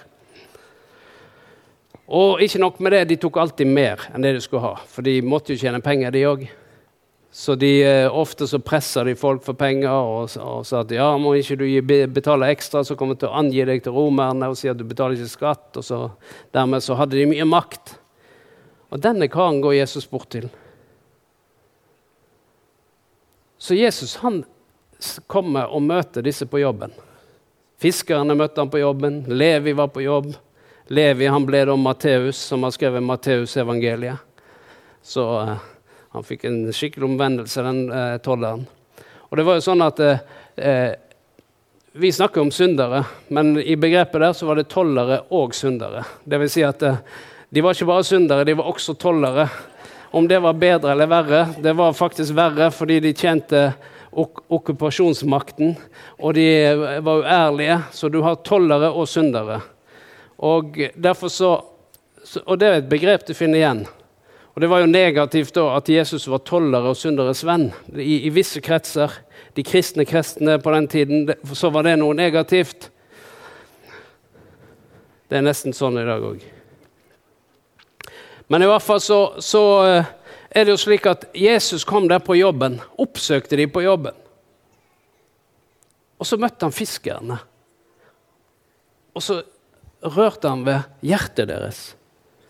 Og 2.08 2.40
ikke 2.40 2.62
nok 2.64 2.80
med 2.80 2.96
det, 2.96 3.02
de 3.12 3.20
tok 3.20 3.36
alltid 3.44 3.68
mer 3.68 4.08
enn 4.08 4.24
det 4.24 4.32
de 4.38 4.40
skulle 4.40 4.64
ha. 4.64 4.80
For 4.88 5.04
de 5.04 5.18
måtte 5.20 5.52
jo 5.52 5.60
tjene 5.60 5.84
penger, 5.84 6.16
de 6.16 6.24
òg. 6.32 6.48
Så 7.38 7.54
de, 7.54 7.82
eh, 7.82 8.16
ofte 8.16 8.48
så 8.48 8.58
presser 8.58 9.04
de 9.04 9.12
folk 9.14 9.44
for 9.46 9.54
penger 9.54 9.92
og, 9.94 10.32
og 10.42 10.64
sa 10.66 10.80
at 10.82 10.90
ja, 10.90 11.06
må 11.22 11.36
ikke 11.38 11.54
du 11.60 11.68
betale 12.10 12.48
ekstra, 12.50 12.82
så 12.82 12.96
kommer 12.98 13.14
de 13.14 13.22
til 13.22 13.30
å 13.30 13.38
angi 13.38 13.62
deg 13.62 13.84
til 13.84 13.94
romerne 13.94 14.48
og 14.50 14.58
si 14.58 14.66
at 14.66 14.80
du 14.80 14.82
betaler 14.82 15.14
ikke 15.14 15.30
skatt. 15.30 15.68
Og 15.78 15.86
så, 15.86 16.00
dermed 16.50 16.82
så 16.82 16.96
hadde 16.98 17.14
de 17.14 17.28
mye 17.30 17.46
makt. 17.46 17.94
Og 18.90 18.98
denne 19.06 19.30
karen 19.30 19.62
går 19.62 19.76
Jesus 19.76 20.10
bort 20.10 20.26
til. 20.34 20.50
Så 23.62 23.78
Jesus 23.78 24.16
han 24.24 24.42
kommer 25.30 25.70
og 25.70 25.86
møter 25.86 26.26
disse 26.26 26.50
på 26.50 26.58
jobben. 26.58 26.90
Fiskerne 27.78 28.34
møtte 28.34 28.66
han 28.66 28.74
på 28.74 28.82
jobben. 28.82 29.22
Levi 29.30 29.78
var 29.78 29.94
på 29.94 30.02
jobb. 30.02 30.32
Levi 30.90 31.30
han 31.30 31.46
ble 31.46 31.62
da 31.70 31.78
Matteus, 31.78 32.42
som 32.50 32.66
har 32.66 32.74
skrevet 32.74 33.06
Matteusevangeliet. 33.06 34.26
Så 35.06 35.22
uh, 35.22 35.68
han 36.18 36.26
fikk 36.26 36.48
en 36.48 36.60
skikkelig 36.74 37.06
omvendelse, 37.06 37.62
den 37.62 37.84
eh, 37.94 38.16
tolleren. 38.24 38.64
Og 39.28 39.38
det 39.38 39.44
var 39.46 39.58
jo 39.58 39.64
sånn 39.64 39.84
at 39.84 40.00
eh, 40.02 40.90
Vi 41.98 42.10
snakker 42.12 42.42
om 42.42 42.50
syndere, 42.54 43.02
men 43.34 43.56
i 43.58 43.76
begrepet 43.76 44.20
der 44.22 44.34
så 44.36 44.46
var 44.46 44.58
det 44.58 44.68
tollere 44.70 45.22
og 45.34 45.54
syndere. 45.56 46.04
Det 46.24 46.38
vil 46.38 46.50
si 46.52 46.62
at 46.62 46.82
de 47.48 47.62
var 47.64 47.74
ikke 47.74 47.88
bare 47.88 48.04
syndere, 48.06 48.44
de 48.44 48.54
var 48.54 48.68
også 48.70 48.94
tollere. 48.94 49.48
Om 50.10 50.28
det 50.28 50.38
var 50.44 50.58
bedre 50.60 50.92
eller 50.92 51.10
verre, 51.10 51.40
det 51.58 51.72
var 51.76 51.96
faktisk 51.96 52.36
verre 52.36 52.68
fordi 52.72 53.00
de 53.02 53.14
tjente 53.16 53.62
ok 54.12 54.44
okkupasjonsmakten, 54.48 55.74
og 56.18 56.34
de 56.34 56.46
var 57.04 57.24
uærlige. 57.24 57.80
Så 57.92 58.08
du 58.08 58.20
har 58.22 58.40
tollere 58.44 58.90
og 58.92 59.08
syndere. 59.08 59.60
Og, 60.38 60.76
så, 61.28 61.50
og 62.44 62.58
det 62.58 62.68
er 62.68 62.78
et 62.78 62.90
begrep 62.90 63.26
du 63.26 63.34
finner 63.34 63.60
igjen. 63.60 63.86
Og 64.58 64.62
Det 64.62 64.68
var 64.68 64.80
jo 64.82 64.86
negativt 64.90 65.54
da 65.54 65.64
at 65.76 65.86
Jesus 65.86 66.24
var 66.26 66.40
tollere 66.42 66.90
og 66.90 66.96
synderes 66.98 67.44
venn. 67.46 67.68
I, 67.94 68.24
I, 68.26 68.30
visse 68.34 68.58
kretser, 68.58 69.12
de 69.54 69.62
kristne 69.62 70.02
kristne 70.02 70.56
på 70.58 70.72
den 70.74 70.88
tiden, 70.90 71.30
så 71.54 71.70
var 71.70 71.86
det 71.86 71.92
noe 72.00 72.16
negativt. 72.18 72.88
Det 75.30 75.38
er 75.38 75.46
nesten 75.46 75.76
sånn 75.78 76.00
i 76.02 76.04
dag 76.10 76.26
òg. 76.26 76.42
Men 78.50 78.66
i 78.66 78.72
hvert 78.72 78.82
fall 78.82 78.98
så, 78.98 79.20
så 79.38 79.64
eh, 79.86 80.10
er 80.50 80.66
det 80.66 80.74
jo 80.74 80.82
slik 80.88 81.06
at 81.06 81.28
Jesus 81.38 81.86
kom 81.86 82.10
der 82.10 82.18
på 82.18 82.34
jobben, 82.40 82.80
oppsøkte 82.98 83.62
de 83.62 83.70
på 83.70 83.86
jobben. 83.86 84.18
Og 86.18 86.26
så 86.26 86.34
møtte 86.34 86.66
han 86.66 86.74
fiskerne. 86.74 87.38
og 89.14 89.22
så 89.22 89.38
rørte 90.02 90.50
han 90.50 90.66
ved 90.66 91.06
hjertet 91.06 91.46
deres. 91.46 91.92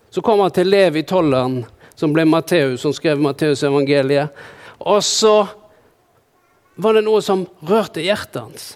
Så 0.09 0.25
kom 0.25 0.41
han 0.41 0.57
til 0.57 0.73
Levi 0.73 1.05
tolleren, 1.05 1.67
som 1.99 2.13
ble 2.15 2.25
Matteus, 2.29 2.81
som 2.85 2.95
skrev 2.95 3.19
Matteusevangeliet. 3.23 4.35
Og 4.87 5.03
så 5.03 5.49
var 6.79 6.95
det 6.95 7.03
noe 7.09 7.23
som 7.25 7.43
rørte 7.67 8.05
hjertet 8.05 8.39
hans. 8.39 8.69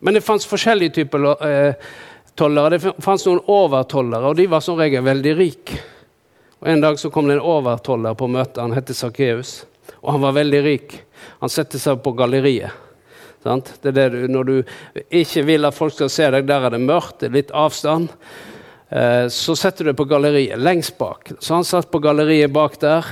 Men 0.00 0.16
det 0.16 0.24
fantes 0.24 0.48
forskjellige 0.48 0.98
typer 1.00 1.24
eh, 1.46 1.88
tollere. 2.36 2.76
Det 2.76 2.92
fantes 3.00 3.24
noen 3.28 3.40
overtollere, 3.48 4.28
og 4.28 4.36
de 4.36 4.48
var 4.48 4.64
som 4.64 4.76
regel 4.80 5.04
veldig 5.04 5.34
rike. 5.38 5.80
Og 6.60 6.68
En 6.68 6.84
dag 6.84 7.00
så 7.00 7.08
kom 7.12 7.28
det 7.28 7.38
en 7.38 7.48
overtoller 7.56 8.16
på 8.16 8.28
møtet. 8.28 8.60
Han 8.60 8.76
het 8.76 8.92
Sakkeus, 8.96 9.62
og 10.02 10.12
han 10.12 10.24
var 10.24 10.36
veldig 10.36 10.62
rik. 10.64 10.96
Han 11.40 11.52
satte 11.52 11.80
seg 11.80 12.00
på 12.04 12.12
galleriet. 12.16 12.76
Sant? 13.40 13.72
Det 13.80 13.94
er 13.94 13.96
det 13.96 14.08
du, 14.12 14.24
når 14.28 14.44
du 14.44 14.56
ikke 15.16 15.46
vil 15.48 15.64
at 15.64 15.76
folk 15.76 15.94
skal 15.96 16.12
se 16.12 16.28
deg, 16.32 16.44
der 16.48 16.68
er 16.68 16.74
det 16.76 16.82
mørkt, 16.84 17.22
det 17.22 17.30
er 17.30 17.38
litt 17.38 17.52
avstand. 17.56 18.12
Eh, 18.90 19.28
så 19.28 19.54
setter 19.56 19.84
du 19.84 19.92
deg 19.92 19.98
på 19.98 20.08
galleriet 20.10 20.58
lengst 20.58 20.96
bak. 20.98 21.30
Så 21.38 21.54
han 21.54 21.66
satt 21.66 21.90
på 21.90 22.00
galleriet 22.02 22.50
bak 22.50 22.78
der, 22.82 23.06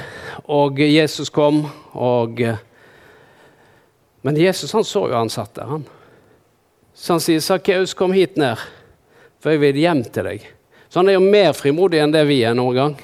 og 0.47 0.81
Jesus 0.83 1.31
kom. 1.31 1.67
og... 1.93 2.41
Eh, 2.43 2.65
men 4.27 4.37
Jesus 4.37 4.73
han 4.75 4.85
så 4.85 5.05
jo 5.09 5.15
han 5.15 5.31
satt 5.31 5.55
der. 5.55 5.65
han. 5.65 5.85
Så 6.95 7.13
han 7.15 7.21
sier, 7.23 7.41
'Sakkeus, 7.41 7.95
kom 7.95 8.13
hit 8.13 8.37
ned, 8.37 8.59
for 9.39 9.55
jeg 9.55 9.61
vil 9.63 9.79
hjem 9.79 10.03
til 10.05 10.27
deg.' 10.27 10.49
Så 10.91 10.99
han 10.99 11.09
er 11.09 11.15
jo 11.15 11.23
mer 11.23 11.53
frimodig 11.55 12.01
enn 12.03 12.13
det 12.13 12.25
vi 12.27 12.41
er 12.43 12.57
noen 12.59 12.75
gang. 12.75 12.97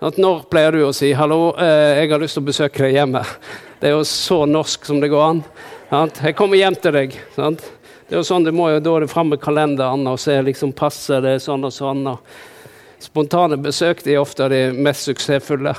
At 0.00 0.16
når 0.18 0.46
pleier 0.50 0.72
du 0.72 0.86
å 0.86 0.94
si 0.96 1.12
'hallo, 1.12 1.52
eh, 1.58 2.00
jeg 2.00 2.10
har 2.10 2.18
lyst 2.18 2.34
til 2.34 2.42
å 2.42 2.48
besøke 2.48 2.82
deg 2.82 2.96
hjemme'? 2.96 3.26
Det 3.80 3.90
er 3.90 3.94
jo 3.98 4.04
så 4.08 4.46
norsk 4.46 4.84
som 4.86 5.00
det 5.00 5.10
går 5.12 5.22
an. 5.28 5.44
'Jeg 5.92 6.36
kommer 6.36 6.56
hjem 6.56 6.74
til 6.80 6.92
deg'. 6.92 7.18
Sant? 7.36 7.60
Det 8.12 8.18
er 8.18 8.20
jo 8.20 8.28
sånn, 8.28 8.44
det 8.44 8.52
må 8.52 8.66
jo 8.68 8.80
Da 8.84 8.92
det 9.00 9.06
fram 9.08 9.30
med 9.32 9.40
kalenderen 9.40 10.02
og 10.04 10.18
se 10.20 10.34
liksom 10.44 10.74
passer 10.76 11.22
det 11.24 11.38
sånn 11.40 11.62
og 11.64 11.70
sånn. 11.72 12.02
Og 12.10 13.00
spontane 13.00 13.56
besøk 13.56 14.02
de 14.04 14.12
er 14.12 14.20
ofte 14.20 14.50
de 14.52 14.58
mest 14.76 15.08
suksessfulle. 15.08 15.72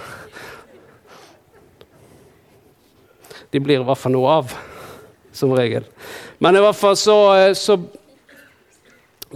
De 3.53 3.61
blir 3.61 3.83
i 3.83 3.85
hvert 3.85 4.01
fall 4.01 4.15
noe 4.17 4.33
av, 4.39 4.57
som 5.29 5.53
regel. 5.53 5.85
Men 6.41 6.57
i 6.57 6.65
hvert 6.65 6.81
fall 6.81 6.97
så, 6.97 7.19
eh, 7.37 7.53
så, 7.53 7.77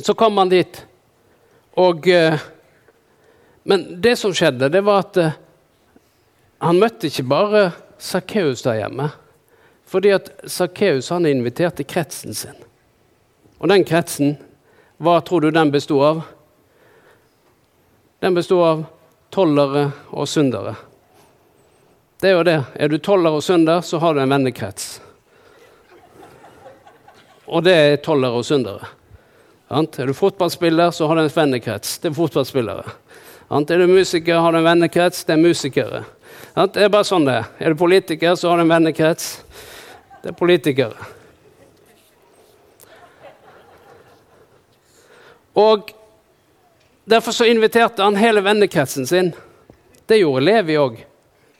så 0.02 0.18
kom 0.18 0.42
han 0.42 0.58
dit. 0.58 0.82
Og 1.78 2.10
eh, 2.10 2.50
Men 3.62 3.90
det 4.02 4.18
som 4.18 4.34
skjedde, 4.34 4.74
det 4.74 4.82
var 4.82 5.06
at 5.06 5.22
eh, 5.22 5.42
han 6.66 6.82
møtte 6.82 7.14
ikke 7.14 7.30
bare 7.30 7.68
Sakkeus 8.02 8.66
der 8.66 8.82
hjemme. 8.82 9.12
Fordi 9.86 10.18
at 10.18 10.34
Sakkeus 10.50 11.14
inviterte 11.14 11.86
kretsen 11.86 12.34
sin. 12.34 12.64
Og 13.58 13.70
den 13.72 13.86
kretsen, 13.88 14.36
hva 15.02 15.20
tror 15.26 15.42
du 15.42 15.52
den 15.52 15.72
bestod 15.74 16.04
av? 16.06 16.22
Den 18.22 18.38
bestod 18.38 18.64
av 18.66 18.84
tollere 19.34 19.90
og 20.10 20.30
syndere. 20.30 20.76
Det 22.22 22.32
er 22.32 22.38
jo 22.38 22.46
det. 22.48 22.58
Er 22.76 22.90
du 22.90 22.98
toller 22.98 23.38
og 23.38 23.44
synder, 23.46 23.82
så 23.86 24.00
har 24.02 24.16
du 24.16 24.24
en 24.24 24.32
vennekrets. 24.32 25.02
Og 27.48 27.64
det 27.64 27.76
er 27.78 28.00
tollere 28.04 28.40
og 28.40 28.46
syndere. 28.46 28.90
Er 29.70 30.08
du 30.08 30.14
fotballspiller, 30.14 30.92
så 30.92 31.08
har 31.08 31.16
du 31.16 31.26
en 31.26 31.34
vennekrets. 31.34 31.98
Det 32.02 32.10
er 32.10 32.18
fotballspillere. 32.18 32.96
Er 33.50 33.80
du 33.80 33.88
musiker, 33.88 34.40
har 34.42 34.52
du 34.52 34.58
en 34.62 34.66
vennekrets. 34.66 35.24
Det 35.24 35.36
er 35.36 35.44
musikere. 35.44 36.04
Det 36.58 36.82
er 36.82 36.90
bare 36.90 37.06
sånn 37.06 37.28
det 37.28 37.36
er. 37.42 37.52
Er 37.60 37.74
du 37.74 37.80
politiker, 37.80 38.36
så 38.36 38.50
har 38.50 38.58
du 38.58 38.66
en 38.66 38.74
vennekrets. 38.74 39.30
Det 40.24 40.34
er 40.34 40.40
politikere. 40.40 41.17
Og 45.58 45.94
Derfor 47.08 47.32
så 47.32 47.46
inviterte 47.46 48.04
han 48.04 48.16
hele 48.16 48.42
vennekretsen 48.42 49.08
sin. 49.08 49.30
Det 50.06 50.18
gjorde 50.20 50.44
Levi 50.44 50.76
òg. 50.76 50.98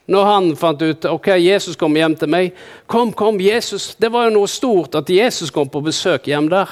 Når 0.04 0.26
han 0.28 0.48
fant 0.60 0.82
ut 0.84 1.06
ok, 1.08 1.28
Jesus 1.40 1.76
kom 1.80 1.96
hjem 1.96 2.16
til 2.20 2.28
meg. 2.28 2.50
Kom, 2.84 3.14
kom, 3.16 3.40
Jesus. 3.40 3.94
Det 3.96 4.10
var 4.12 4.26
jo 4.26 4.34
noe 4.34 4.50
stort 4.52 4.98
at 5.00 5.08
Jesus 5.08 5.48
kom 5.48 5.70
på 5.72 5.80
besøk 5.86 6.28
hjem 6.28 6.50
der. 6.52 6.68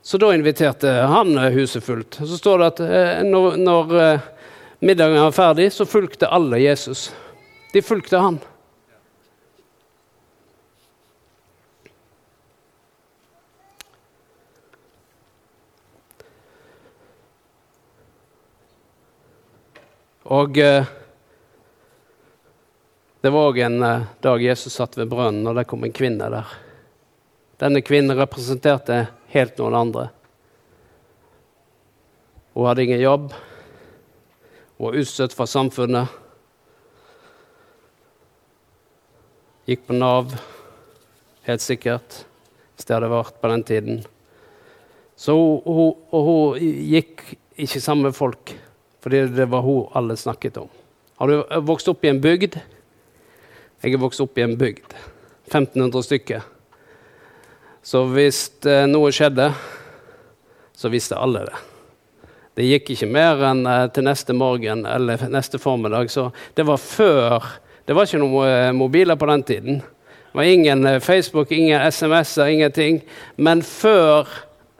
Så 0.00 0.16
da 0.20 0.30
inviterte 0.32 0.94
han 1.12 1.36
huset 1.52 1.84
fullt. 1.84 2.16
Så 2.24 2.40
står 2.40 2.62
det 2.62 2.70
at 2.72 2.82
eh, 2.86 3.20
når, 3.28 3.60
når 3.60 3.94
eh, 4.00 4.26
middagen 4.80 5.20
var 5.26 5.36
ferdig, 5.36 5.70
så 5.76 5.84
fulgte 5.84 6.32
alle 6.32 6.62
Jesus. 6.64 7.10
De 7.76 7.84
fulgte 7.84 8.16
han. 8.16 8.40
Og 20.24 20.56
eh, 20.56 20.86
det 23.20 23.32
var 23.32 23.50
òg 23.50 23.58
en 23.60 23.82
eh, 23.84 24.06
dag 24.24 24.40
Jesus 24.40 24.72
satt 24.78 24.96
ved 24.96 25.10
brønnen, 25.12 25.44
og 25.44 25.58
det 25.58 25.66
kom 25.68 25.84
en 25.84 25.92
kvinne 25.92 26.30
der. 26.32 26.54
Denne 27.60 27.84
kvinnen 27.84 28.16
representerte 28.16 29.02
helt 29.34 29.60
noen 29.60 29.76
andre. 29.76 30.06
Hun 32.54 32.70
hadde 32.70 32.86
ingen 32.86 33.04
jobb. 33.04 33.30
Hun 34.78 34.88
var 34.88 34.98
utstøtt 35.02 35.36
fra 35.36 35.46
samfunnet. 35.50 36.08
Gikk 39.68 39.84
på 39.88 39.96
Nav, 39.96 40.32
helt 41.44 41.64
sikkert, 41.64 42.24
hvis 42.74 42.88
det 42.88 42.96
hadde 42.96 43.12
vært 43.12 43.40
på 43.40 43.52
den 43.52 43.64
tiden. 43.68 44.04
Så 45.20 45.36
hun, 45.36 45.60
hun, 45.68 45.96
hun 46.12 46.60
gikk 46.64 47.26
ikke 47.60 47.80
sammen 47.80 48.08
med 48.08 48.16
folk. 48.16 48.56
Fordi 49.04 49.26
det 49.36 49.44
var 49.52 49.60
hun 49.60 49.90
alle 49.92 50.16
snakket 50.16 50.56
om. 50.56 50.68
Har 51.20 51.28
du 51.28 51.60
vokst 51.60 51.88
opp 51.92 52.04
i 52.04 52.08
en 52.08 52.20
bygd? 52.24 52.56
Jeg 53.84 53.92
er 53.92 54.00
vokst 54.00 54.22
opp 54.24 54.38
i 54.40 54.44
en 54.46 54.56
bygd. 54.56 54.94
1500 55.50 56.02
stykker. 56.06 56.46
Så 57.84 58.00
hvis 58.14 58.38
eh, 58.64 58.86
noe 58.88 59.10
skjedde, 59.12 59.50
så 60.72 60.88
visste 60.88 61.18
alle 61.20 61.42
det. 61.44 61.58
Det 62.56 62.68
gikk 62.70 62.94
ikke 62.94 63.10
mer 63.12 63.44
enn 63.50 63.60
eh, 63.68 63.82
til 63.92 64.08
neste 64.08 64.32
morgen 64.32 64.86
eller 64.88 65.26
neste 65.28 65.60
formiddag. 65.60 66.08
Så 66.08 66.30
det 66.56 66.64
var 66.64 66.80
før 66.80 67.44
Det 67.84 67.92
var 67.92 68.08
ikke 68.08 68.22
noen 68.22 68.48
eh, 68.48 68.72
mobiler 68.72 69.20
på 69.20 69.28
den 69.28 69.42
tiden. 69.44 69.82
Det 69.84 70.40
var 70.40 70.48
ingen 70.48 70.88
Facebook, 71.04 71.52
ingen 71.52 71.84
SMS-er, 71.92 72.48
ingenting. 72.48 73.02
Men 73.36 73.60
før 73.60 74.32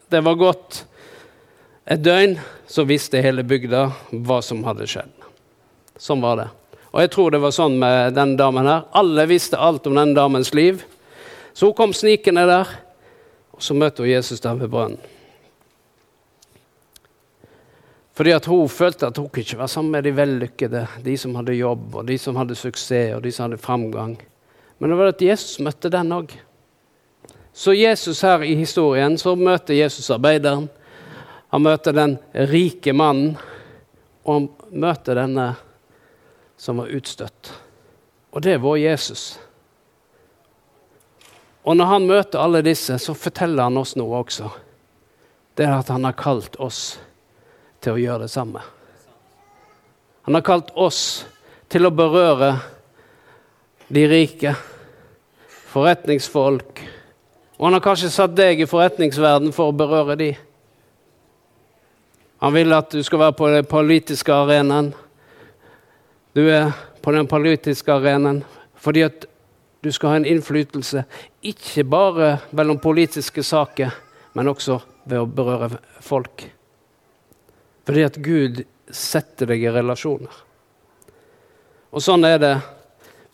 det 0.09 0.25
var 0.25 0.41
gått 0.41 0.87
et 1.85 2.01
døgn, 2.01 2.39
så 2.67 2.85
visste 2.89 3.21
hele 3.21 3.45
bygda 3.45 3.87
hva 4.25 4.41
som 4.43 4.63
hadde 4.65 4.87
skjedd. 4.89 5.13
Sånn 6.01 6.23
var 6.25 6.39
det. 6.41 6.49
Og 6.95 7.03
jeg 7.03 7.11
tror 7.13 7.35
det 7.35 7.43
var 7.43 7.55
sånn 7.55 7.75
med 7.81 8.15
den 8.17 8.37
damen 8.39 8.69
her. 8.71 8.87
Alle 8.97 9.27
visste 9.29 9.59
alt 9.61 9.87
om 9.91 9.99
den 9.99 10.15
damens 10.17 10.55
liv. 10.55 10.85
Så 11.53 11.69
hun 11.69 11.77
kom 11.77 11.93
snikende 11.95 12.47
der, 12.49 12.71
og 13.55 13.63
så 13.63 13.77
møtte 13.77 14.03
hun 14.03 14.13
Jesus 14.13 14.43
der 14.43 14.57
ved 14.59 14.73
brønnen. 14.73 15.03
Fordi 18.15 18.31
at 18.31 18.47
hun 18.47 18.71
følte 18.71 19.09
at 19.11 19.17
hun 19.19 19.27
ikke 19.27 19.59
være 19.59 19.69
sammen 19.69 19.91
med 19.91 20.07
de 20.07 20.13
vellykkede, 20.15 20.85
de 21.03 21.17
som 21.19 21.35
hadde 21.35 21.57
jobb, 21.59 21.97
og 21.99 22.07
de 22.07 22.19
som 22.19 22.37
hadde 22.39 22.55
suksess, 22.55 23.17
og 23.17 23.25
de 23.25 23.33
som 23.35 23.49
hadde 23.49 23.59
framgang. 23.59 24.15
Men 24.79 24.91
det 24.91 24.99
var 24.99 25.11
at 25.11 25.23
Jesus 25.23 25.59
møtte 25.63 25.91
den 25.91 26.15
òg. 26.15 26.31
Så 27.55 27.75
Jesus 27.75 28.23
her 28.23 28.43
i 28.47 28.55
historien, 28.55 29.19
så 29.19 29.35
møter 29.35 29.75
Jesus 29.75 30.11
arbeideren. 30.15 30.69
Han 31.55 31.63
møter 31.63 31.95
den 31.95 32.17
rike 32.51 32.91
mannen, 32.91 33.37
og 34.27 34.35
han 34.35 34.47
møter 34.83 35.15
denne 35.15 35.53
som 36.59 36.81
var 36.83 36.89
utstøtt. 36.91 37.53
Og 38.35 38.43
det 38.43 38.57
er 38.57 38.63
vår 38.65 38.81
Jesus. 38.83 39.37
Og 41.63 41.77
når 41.79 41.87
han 41.93 42.09
møter 42.09 42.43
alle 42.43 42.63
disse, 42.67 42.97
så 42.99 43.15
forteller 43.15 43.69
han 43.69 43.79
oss 43.79 43.95
noe 43.95 44.19
også. 44.25 44.49
Det 45.55 45.63
er 45.63 45.77
at 45.77 45.93
han 45.95 46.03
har 46.09 46.17
kalt 46.19 46.59
oss 46.59 46.97
til 47.79 47.95
å 47.95 48.03
gjøre 48.03 48.25
det 48.25 48.33
samme. 48.33 48.65
Han 50.27 50.35
har 50.35 50.43
kalt 50.43 50.73
oss 50.75 51.23
til 51.71 51.87
å 51.87 51.93
berøre 51.95 52.49
de 53.95 54.03
rike, 54.11 54.57
forretningsfolk. 55.71 56.83
Og 57.61 57.69
han 57.69 57.79
har 57.79 57.87
kanskje 57.87 58.11
satt 58.11 58.35
deg 58.35 58.59
i 58.59 58.69
forretningsverden 58.69 59.55
for 59.55 59.71
å 59.71 59.79
berøre 59.79 60.19
de. 60.19 60.33
Han 62.45 62.53
vil 62.53 62.75
at 62.77 62.91
du 62.93 63.01
skal 63.01 63.23
være 63.23 63.33
på 63.33 63.47
den 63.49 63.65
politiske 63.65 64.33
arenaen. 64.33 64.91
Du 66.37 66.43
er 66.53 66.75
på 67.01 67.15
den 67.15 67.25
politiske 67.25 67.89
arenaen 67.89 68.43
fordi 68.85 69.07
at 69.07 69.25
du 69.81 69.89
skal 69.89 70.13
ha 70.13 70.19
en 70.21 70.29
innflytelse 70.29 71.07
ikke 71.41 71.87
bare 71.89 72.29
mellom 72.53 72.83
politiske 72.85 73.41
saker, 73.41 73.97
men 74.37 74.53
også 74.53 74.77
ved 75.09 75.23
å 75.23 75.31
berøre 75.41 75.81
folk. 76.05 76.45
Fordi 77.89 78.07
at 78.11 78.21
Gud 78.21 78.65
setter 78.93 79.49
deg 79.49 79.65
i 79.65 79.73
relasjoner. 79.81 80.45
Og 81.97 82.05
sånn 82.05 82.29
er 82.29 82.41
det 82.45 82.55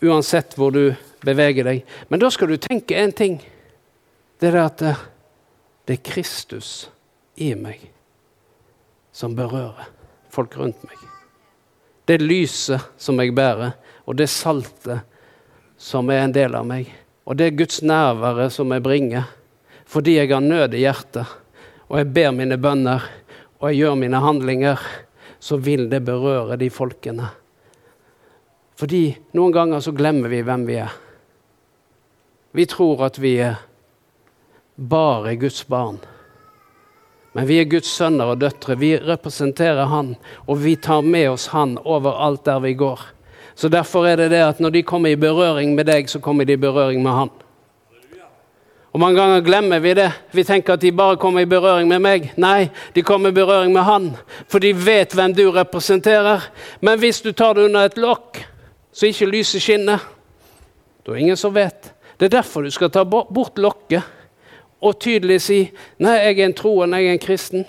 uansett 0.06 0.54
hvor 0.54 0.70
du 0.70 0.84
beveger 1.26 1.66
deg. 1.66 1.82
Men 2.06 2.22
da 2.22 2.30
skal 2.30 2.54
du 2.54 2.60
tenke 2.62 2.94
én 2.94 3.10
ting. 3.10 3.40
det 4.38 4.48
er 4.48 4.52
det 4.52 4.68
at 4.70 4.78
det, 4.78 4.98
det 5.86 5.98
er 5.98 6.12
Kristus 6.14 6.86
i 7.34 7.56
meg 7.58 7.90
som 9.12 9.34
berører 9.36 9.88
folk 10.30 10.56
rundt 10.58 10.82
meg. 10.86 10.96
Det 12.06 12.20
lyset 12.22 12.82
som 12.98 13.20
jeg 13.22 13.34
bærer, 13.36 13.74
og 14.06 14.16
det 14.18 14.30
saltet 14.30 15.04
som 15.80 16.10
er 16.10 16.24
en 16.24 16.34
del 16.34 16.54
av 16.58 16.66
meg. 16.66 16.88
Og 17.24 17.38
det 17.38 17.54
Guds 17.58 17.82
nærvære 17.86 18.48
som 18.50 18.72
jeg 18.74 18.82
bringer, 18.82 19.28
fordi 19.86 20.16
jeg 20.18 20.30
har 20.32 20.42
nød 20.42 20.74
i 20.74 20.84
hjertet, 20.84 21.26
og 21.90 21.98
jeg 21.98 22.12
ber 22.14 22.32
mine 22.34 22.58
bønner, 22.58 23.04
og 23.60 23.70
jeg 23.70 23.82
gjør 23.82 23.98
mine 23.98 24.22
handlinger, 24.22 24.82
så 25.40 25.56
vil 25.56 25.88
det 25.90 26.02
berøre 26.04 26.58
de 26.60 26.70
folkene. 26.70 27.30
Fordi 28.80 29.02
noen 29.36 29.52
ganger 29.52 29.82
så 29.84 29.92
glemmer 29.92 30.32
vi 30.32 30.42
hvem 30.44 30.66
vi 30.68 30.78
er. 30.80 30.92
Vi 32.56 32.66
tror 32.66 33.04
at 33.06 33.18
vi 33.20 33.36
er 33.44 33.60
bare 34.74 35.36
Guds 35.38 35.62
barn. 35.68 36.00
Men 37.32 37.46
vi 37.46 37.60
er 37.60 37.68
Guds 37.70 37.90
sønner 37.94 38.32
og 38.32 38.40
døtre. 38.40 38.76
Vi 38.78 38.96
representerer 38.98 39.86
Han, 39.90 40.16
og 40.46 40.64
vi 40.64 40.74
tar 40.76 41.02
med 41.06 41.28
oss 41.30 41.50
Han 41.54 41.78
overalt 41.84 42.44
der 42.44 42.58
vi 42.60 42.74
går. 42.74 43.00
Så 43.54 43.68
Derfor 43.68 44.06
er 44.06 44.16
det 44.16 44.30
det 44.30 44.42
at 44.42 44.60
når 44.60 44.70
de 44.70 44.82
kommer 44.82 45.10
i 45.10 45.20
berøring 45.20 45.74
med 45.74 45.86
deg, 45.86 46.10
så 46.10 46.18
kommer 46.18 46.44
de 46.44 46.52
i 46.52 46.60
berøring 46.60 47.02
med 47.02 47.12
Han. 47.12 47.30
Og 48.92 49.00
Mange 49.00 49.20
ganger 49.20 49.44
glemmer 49.46 49.78
vi 49.78 49.94
det. 49.94 50.10
Vi 50.32 50.42
tenker 50.44 50.74
at 50.74 50.82
de 50.82 50.90
bare 50.92 51.16
kommer 51.16 51.40
i 51.40 51.46
berøring 51.46 51.88
med 51.88 52.00
meg. 52.02 52.32
Nei, 52.36 52.70
de 52.94 53.02
kommer 53.06 53.30
i 53.30 53.36
berøring 53.36 53.72
med 53.72 53.86
Han, 53.86 54.08
for 54.48 54.58
de 54.58 54.72
vet 54.74 55.14
hvem 55.14 55.34
du 55.34 55.44
representerer. 55.54 56.48
Men 56.80 56.98
hvis 56.98 57.20
du 57.22 57.30
tar 57.32 57.54
det 57.54 57.68
under 57.68 57.86
et 57.86 57.98
lokk, 57.98 58.40
så 58.92 59.06
ikke 59.06 59.30
lyset 59.30 59.62
skinner, 59.62 60.02
da 61.06 61.12
er 61.12 61.14
det 61.14 61.22
ingen 61.22 61.38
som 61.38 61.54
vet. 61.54 61.92
Det 62.18 62.26
er 62.26 62.40
derfor 62.40 62.66
du 62.66 62.70
skal 62.74 62.90
ta 62.90 63.04
bort 63.04 63.58
lokket 63.58 64.02
og 64.80 65.00
tydelig 65.00 65.40
si 65.44 65.60
'Nei, 65.98 66.16
jeg 66.16 66.38
er 66.38 66.44
en 66.44 66.54
troende, 66.54 66.96
jeg 66.96 67.08
er 67.08 67.12
en 67.12 67.26
kristen'. 67.26 67.66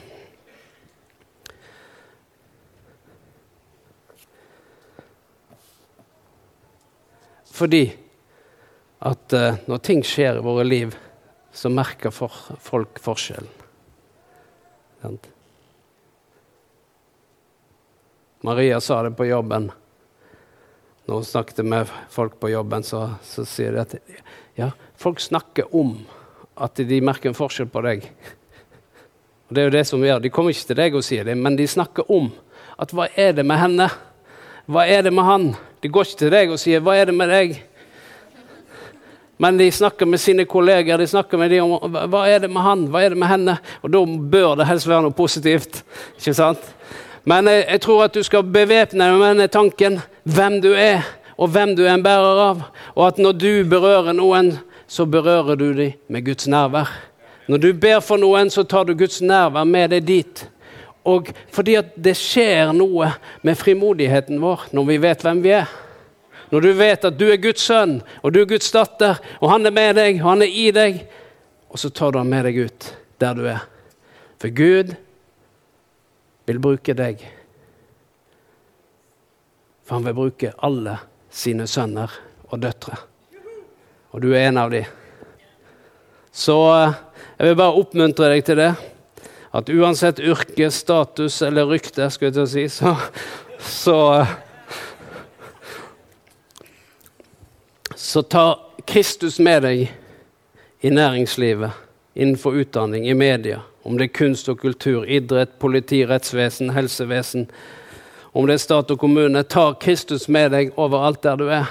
Fordi 7.52 7.92
at 9.02 9.34
uh, 9.34 9.58
når 9.68 9.78
ting 9.78 10.06
skjer 10.06 10.40
i 10.40 10.46
våre 10.46 10.64
liv, 10.64 10.96
så 11.52 11.70
merker 11.70 12.10
for, 12.10 12.32
folk 12.60 13.00
forskjellen. 13.04 13.50
Maria 18.42 18.80
sa 18.82 19.02
det 19.04 19.12
på 19.18 19.26
jobben. 19.26 19.72
Når 21.06 21.16
hun 21.16 21.26
snakket 21.26 21.66
med 21.66 21.90
folk 22.10 22.40
på 22.40 22.50
jobben, 22.50 22.84
så, 22.84 23.04
så 23.26 23.46
sier 23.46 23.76
de 23.76 23.82
at 23.82 23.96
ja, 24.58 24.72
folk 24.96 25.20
snakker 25.20 25.74
om 25.76 25.98
at 26.62 26.84
de 26.88 27.02
merker 27.02 27.32
en 27.32 27.38
forskjell 27.38 27.70
på 27.72 27.82
deg. 27.86 28.06
Og 29.50 29.56
det 29.56 29.64
er 29.64 29.68
jo 29.68 29.76
det 29.76 29.88
som 29.90 30.04
gjør. 30.06 30.22
De 30.24 30.32
kommer 30.34 30.54
ikke 30.54 30.70
til 30.70 30.80
deg 30.80 30.96
og 30.96 31.04
sier 31.06 31.28
det, 31.28 31.36
men 31.38 31.58
de 31.60 31.68
snakker 31.68 32.08
om 32.14 32.30
at 32.82 32.94
hva 32.96 33.10
er 33.20 33.34
det 33.38 33.46
med 33.48 33.60
henne? 33.62 33.90
Hva 34.72 34.86
er 34.88 35.04
det 35.04 35.14
med 35.14 35.28
han? 35.28 35.50
De 35.82 35.90
går 35.92 36.08
ikke 36.08 36.22
til 36.22 36.32
deg 36.32 36.54
og 36.54 36.60
sier 36.62 36.80
'hva 36.80 36.96
er 36.96 37.06
det 37.06 37.16
med 37.18 37.30
deg'? 37.30 37.60
Men 39.42 39.58
de 39.58 39.72
snakker 39.72 40.06
med 40.06 40.20
sine 40.20 40.46
kolleger 40.46 40.98
de 40.98 41.08
snakker 41.08 41.38
med 41.38 41.50
dem 41.50 41.72
om 41.72 41.96
hva 42.12 42.28
er 42.30 42.40
det 42.40 42.50
med 42.50 42.62
han, 42.62 42.88
hva 42.88 43.02
er 43.02 43.10
det 43.10 43.18
med 43.18 43.28
henne. 43.28 43.58
Og 43.82 43.90
da 43.90 44.06
bør 44.06 44.56
det 44.56 44.68
helst 44.68 44.88
være 44.88 45.02
noe 45.02 45.18
positivt. 45.18 45.84
ikke 46.18 46.34
sant? 46.34 46.62
Men 47.26 47.48
jeg, 47.48 47.66
jeg 47.70 47.82
tror 47.82 48.04
at 48.04 48.14
du 48.14 48.24
skal 48.24 48.44
bevæpne 48.44 49.04
deg 49.04 49.18
med 49.18 49.28
denne 49.28 49.48
tanken 49.48 50.00
hvem 50.24 50.62
du 50.62 50.74
er, 50.74 51.02
og 51.38 51.50
hvem 51.50 51.76
du 51.76 51.82
er 51.88 51.96
en 51.96 52.04
bærer 52.04 52.44
av. 52.50 52.62
Og 52.96 53.08
at 53.08 53.18
når 53.18 53.32
du 53.32 53.64
berører 53.70 54.14
noen, 54.14 54.60
så 54.92 55.06
berører 55.06 55.56
du 55.56 55.70
dem 55.74 55.94
med 56.08 56.26
Guds 56.26 56.48
nærvær. 56.48 56.90
Når 57.48 57.58
du 57.58 57.70
ber 57.74 58.02
for 58.04 58.20
noen, 58.20 58.50
så 58.52 58.66
tar 58.68 58.84
du 58.84 58.92
Guds 59.00 59.22
nærvær 59.24 59.64
med 59.64 59.94
deg 59.94 60.04
dit. 60.04 60.42
Og 61.08 61.30
fordi 61.56 61.78
at 61.80 61.94
det 61.96 62.18
skjer 62.20 62.74
noe 62.76 63.08
med 63.42 63.56
frimodigheten 63.56 64.42
vår 64.44 64.66
når 64.76 64.90
vi 64.90 64.98
vet 65.06 65.24
hvem 65.24 65.40
vi 65.46 65.54
er. 65.62 65.72
Når 66.52 66.66
du 66.66 66.70
vet 66.76 67.08
at 67.08 67.16
du 67.16 67.24
er 67.32 67.40
Guds 67.40 67.64
sønn 67.64 68.02
og 68.20 68.34
du 68.36 68.42
er 68.42 68.50
Guds 68.50 68.68
datter, 68.76 69.22
og 69.40 69.54
han 69.54 69.66
er 69.66 69.76
med 69.78 69.96
deg 69.96 70.20
og 70.20 70.28
han 70.28 70.44
er 70.44 70.58
i 70.60 70.66
deg, 70.76 71.00
og 71.72 71.80
så 71.80 71.88
tar 71.88 72.12
du 72.12 72.20
han 72.20 72.34
med 72.34 72.44
deg 72.50 72.60
ut 72.66 72.90
der 73.24 73.38
du 73.38 73.46
er. 73.48 73.62
For 74.44 74.52
Gud 74.52 74.92
vil 76.52 76.60
bruke 76.60 76.98
deg. 77.00 77.24
For 79.88 79.96
han 79.96 80.10
vil 80.10 80.20
bruke 80.20 80.52
alle 80.60 80.98
sine 81.32 81.70
sønner 81.72 82.12
og 82.52 82.60
døtre 82.60 83.00
og 84.12 84.22
du 84.24 84.32
er 84.34 84.50
en 84.50 84.60
av 84.62 84.72
de. 84.72 84.84
Så 86.32 86.58
eh, 86.76 87.00
jeg 87.38 87.52
vil 87.52 87.60
bare 87.60 87.82
oppmuntre 87.82 88.32
deg 88.32 88.46
til 88.48 88.60
det. 88.60 88.72
At 89.52 89.70
uansett 89.72 90.22
yrke, 90.24 90.70
status 90.72 91.42
eller 91.44 91.68
rykte, 91.68 92.08
skulle 92.12 92.32
jeg 92.32 92.38
til 92.38 92.46
å 92.46 92.52
si, 92.52 92.68
så, 92.72 92.96
så 93.60 93.98
Så 98.02 98.22
ta 98.22 98.60
Kristus 98.86 99.38
med 99.40 99.62
deg 99.64 99.82
i 100.82 100.90
næringslivet, 100.90 101.70
innenfor 102.14 102.58
utdanning, 102.58 103.06
i 103.08 103.14
media. 103.14 103.60
Om 103.84 103.98
det 103.98 104.08
er 104.08 104.16
kunst 104.18 104.50
og 104.50 104.58
kultur, 104.60 105.06
idrett, 105.06 105.54
politi, 105.60 106.02
rettsvesen, 106.10 106.74
helsevesen. 106.74 107.46
Om 108.34 108.50
det 108.50 108.58
er 108.58 108.64
stat 108.66 108.92
og 108.92 109.00
kommune. 109.00 109.44
Ta 109.44 109.70
Kristus 109.80 110.26
med 110.28 110.52
deg 110.52 110.74
overalt 110.82 111.22
der 111.24 111.38
du 111.38 111.46
er. 111.54 111.70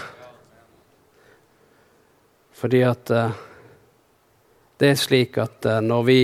Fordi 2.60 2.82
at 2.84 3.10
uh, 3.10 3.32
det 4.80 4.92
er 4.92 5.00
slik 5.00 5.38
at 5.40 5.66
uh, 5.66 5.80
når 5.80 6.06
vi 6.08 6.20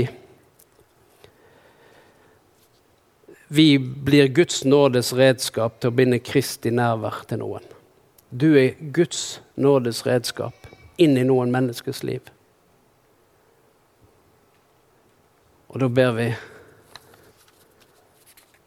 Vi 3.48 3.78
blir 3.78 4.28
Guds 4.28 4.64
nådes 4.64 5.12
redskap 5.14 5.76
til 5.78 5.92
å 5.92 5.94
binde 5.94 6.18
Kristi 6.18 6.72
nærvær 6.74 7.20
til 7.30 7.38
noen. 7.38 7.62
Du 8.34 8.56
er 8.58 8.74
Guds 8.90 9.38
nådes 9.54 10.00
redskap 10.02 10.66
inn 10.98 11.14
i 11.14 11.22
noen 11.22 11.52
menneskers 11.54 12.02
liv. 12.02 12.26
Og 15.70 15.78
da 15.78 15.88
ber 15.88 16.12
vi 16.18 16.26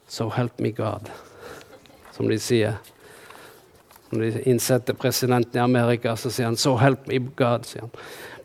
So 0.08 0.30
help 0.30 0.60
me 0.60 0.72
God, 0.72 1.12
som 2.16 2.32
de 2.32 2.40
sier. 2.40 2.80
Når 4.10 4.22
de 4.22 4.44
innsetter 4.50 4.94
presidenten 4.98 5.60
i 5.60 5.64
Amerika, 5.64 6.16
så 6.16 6.32
sier 6.32 6.46
han 6.46 6.58
'So 6.58 6.76
help 6.78 7.08
me 7.08 7.20
God'. 7.20 7.66
sier 7.66 7.82
han. 7.82 7.92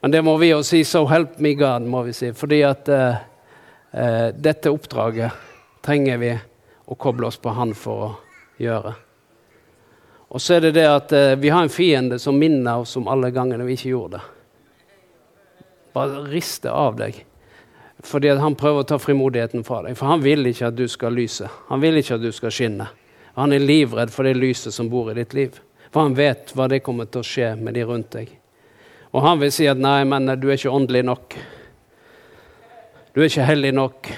Men 0.03 0.11
det 0.11 0.24
må 0.24 0.37
vi 0.38 0.50
jo 0.50 0.62
si 0.62 0.85
'So 0.85 1.07
help 1.07 1.38
me 1.38 1.55
God', 1.55 1.87
må 1.87 2.03
vi 2.03 2.12
si. 2.12 2.33
Fordi 2.33 2.62
at 2.62 2.88
uh, 2.88 3.14
uh, 3.94 4.29
dette 4.37 4.70
oppdraget 4.70 5.33
trenger 5.83 6.18
vi 6.18 6.38
å 6.87 6.94
koble 6.94 7.27
oss 7.27 7.37
på 7.37 7.50
Han 7.50 7.74
for 7.74 8.05
å 8.05 8.14
gjøre. 8.59 8.94
Og 10.29 10.40
så 10.40 10.55
er 10.55 10.61
det 10.61 10.74
det 10.74 10.87
at 10.87 11.12
uh, 11.12 11.35
vi 11.40 11.48
har 11.48 11.62
en 11.62 11.68
fiende 11.68 12.18
som 12.18 12.38
minner 12.38 12.77
oss 12.83 12.96
om 12.96 13.09
alle 13.09 13.31
gangene 13.31 13.64
vi 13.64 13.72
ikke 13.72 13.88
gjorde 13.88 14.18
det. 14.18 14.22
Bare 15.94 16.24
riste 16.29 16.70
av 16.70 16.96
deg. 16.96 17.24
Fordi 18.05 18.29
han 18.29 18.55
prøver 18.55 18.83
å 18.83 18.88
ta 18.88 18.98
frimodigheten 18.98 19.64
fra 19.64 19.83
deg. 19.83 19.96
For 19.96 20.07
han 20.11 20.20
vil 20.20 20.46
ikke 20.46 20.66
at 20.66 20.77
du 20.77 20.88
skal 20.88 21.14
lyse. 21.16 21.48
Han 21.68 21.81
vil 21.81 21.96
ikke 21.96 22.18
at 22.18 22.24
du 22.24 22.33
skal 22.33 22.53
skinne. 22.53 22.88
Han 23.34 23.52
er 23.52 23.58
livredd 23.58 24.12
for 24.14 24.26
det 24.26 24.36
lyset 24.38 24.74
som 24.74 24.88
bor 24.90 25.10
i 25.10 25.14
ditt 25.18 25.34
liv. 25.34 25.58
For 25.90 26.06
han 26.06 26.14
vet 26.14 26.52
hva 26.54 26.68
det 26.70 26.82
kommer 26.86 27.06
til 27.10 27.22
å 27.22 27.26
skje 27.26 27.54
med 27.58 27.74
de 27.74 27.84
rundt 27.86 28.12
deg. 28.14 28.30
Og 29.14 29.22
han 29.22 29.38
vil 29.38 29.52
si 29.54 29.66
at 29.70 29.78
'nei, 29.78 30.04
men 30.04 30.26
du 30.40 30.48
er 30.48 30.56
ikke 30.56 30.70
åndelig 30.70 31.04
nok'. 31.04 31.36
Du 33.14 33.20
er 33.20 33.30
ikke 33.30 33.46
hellig 33.46 33.74
nok. 33.74 34.08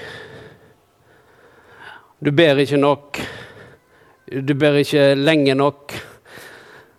Du 2.19 2.31
ber 2.31 2.57
ikke 2.57 2.77
nok. 2.77 3.19
Du 4.25 4.53
ber 4.53 4.79
ikke 4.81 5.13
lenge 5.15 5.53
nok. 5.53 5.93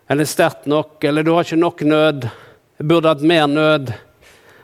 Eller 0.08 0.24
sterkt 0.24 0.66
nok. 0.66 1.04
Eller 1.04 1.22
du 1.22 1.32
har 1.34 1.42
ikke 1.42 1.56
nok 1.56 1.82
nød. 1.82 2.28
Jeg 2.78 2.86
burde 2.86 3.08
hatt 3.08 3.20
mer 3.20 3.46
nød. 3.46 3.92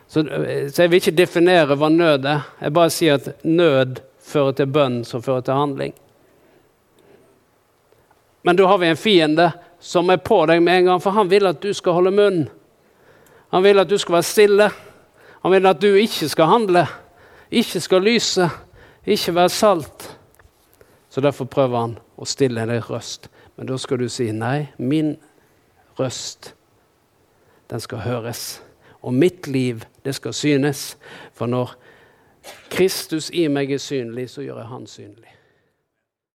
Så, 0.07 0.23
så 0.71 0.81
jeg 0.81 0.89
vil 0.91 1.01
ikke 1.01 1.17
definere 1.17 1.75
hva 1.75 1.89
nød 1.91 2.25
er. 2.25 2.47
Jeg 2.61 2.73
bare 2.73 2.89
sier 2.89 3.19
at 3.19 3.43
nød 3.43 3.99
fører 4.23 4.55
til 4.55 4.71
bønn 4.71 5.03
som 5.03 5.21
fører 5.21 5.43
til 5.43 5.59
handling. 5.59 5.93
Men 8.45 8.55
da 8.55 8.67
har 8.69 8.77
vi 8.77 8.87
en 8.87 8.97
fiende 8.97 9.51
som 9.81 10.09
er 10.13 10.19
på 10.21 10.43
deg 10.45 10.59
med 10.61 10.77
en 10.77 10.85
gang, 10.91 10.99
for 11.01 11.15
han 11.17 11.29
vil 11.31 11.47
at 11.49 11.63
du 11.63 11.71
skal 11.73 11.95
holde 11.97 12.11
munn. 12.13 12.43
Han 13.49 13.63
vil 13.65 13.81
at 13.81 13.89
du 13.89 13.97
skal 13.97 14.19
være 14.19 14.27
stille. 14.29 14.67
Han 15.41 15.53
vil 15.53 15.65
at 15.65 15.81
du 15.81 15.87
ikke 15.97 16.29
skal 16.29 16.51
handle, 16.51 16.83
ikke 17.49 17.81
skal 17.81 18.05
lyse, 18.05 18.45
ikke 19.01 19.33
være 19.33 19.49
salt. 19.49 20.05
Så 21.09 21.25
derfor 21.25 21.49
prøver 21.49 21.87
han 21.87 21.97
å 22.21 22.29
stille 22.29 22.67
deg 22.69 22.85
røst. 22.85 23.31
Men 23.57 23.65
da 23.71 23.81
skal 23.81 24.03
du 24.03 24.09
si 24.13 24.29
nei, 24.29 24.67
min 24.77 25.15
røst, 25.97 26.53
den 27.73 27.81
skal 27.81 28.05
høres. 28.05 28.59
Og 29.01 29.13
mitt 29.13 29.47
liv, 29.49 29.81
det 30.05 30.13
skal 30.19 30.37
synes. 30.37 30.91
For 31.33 31.49
når 31.49 31.73
Kristus 32.69 33.31
i 33.33 33.47
meg 33.49 33.73
er 33.73 33.81
synlig, 33.81 34.29
så 34.29 34.45
gjør 34.45 34.61
jeg 34.61 34.69
Han 34.75 34.87
synlig. 34.87 35.34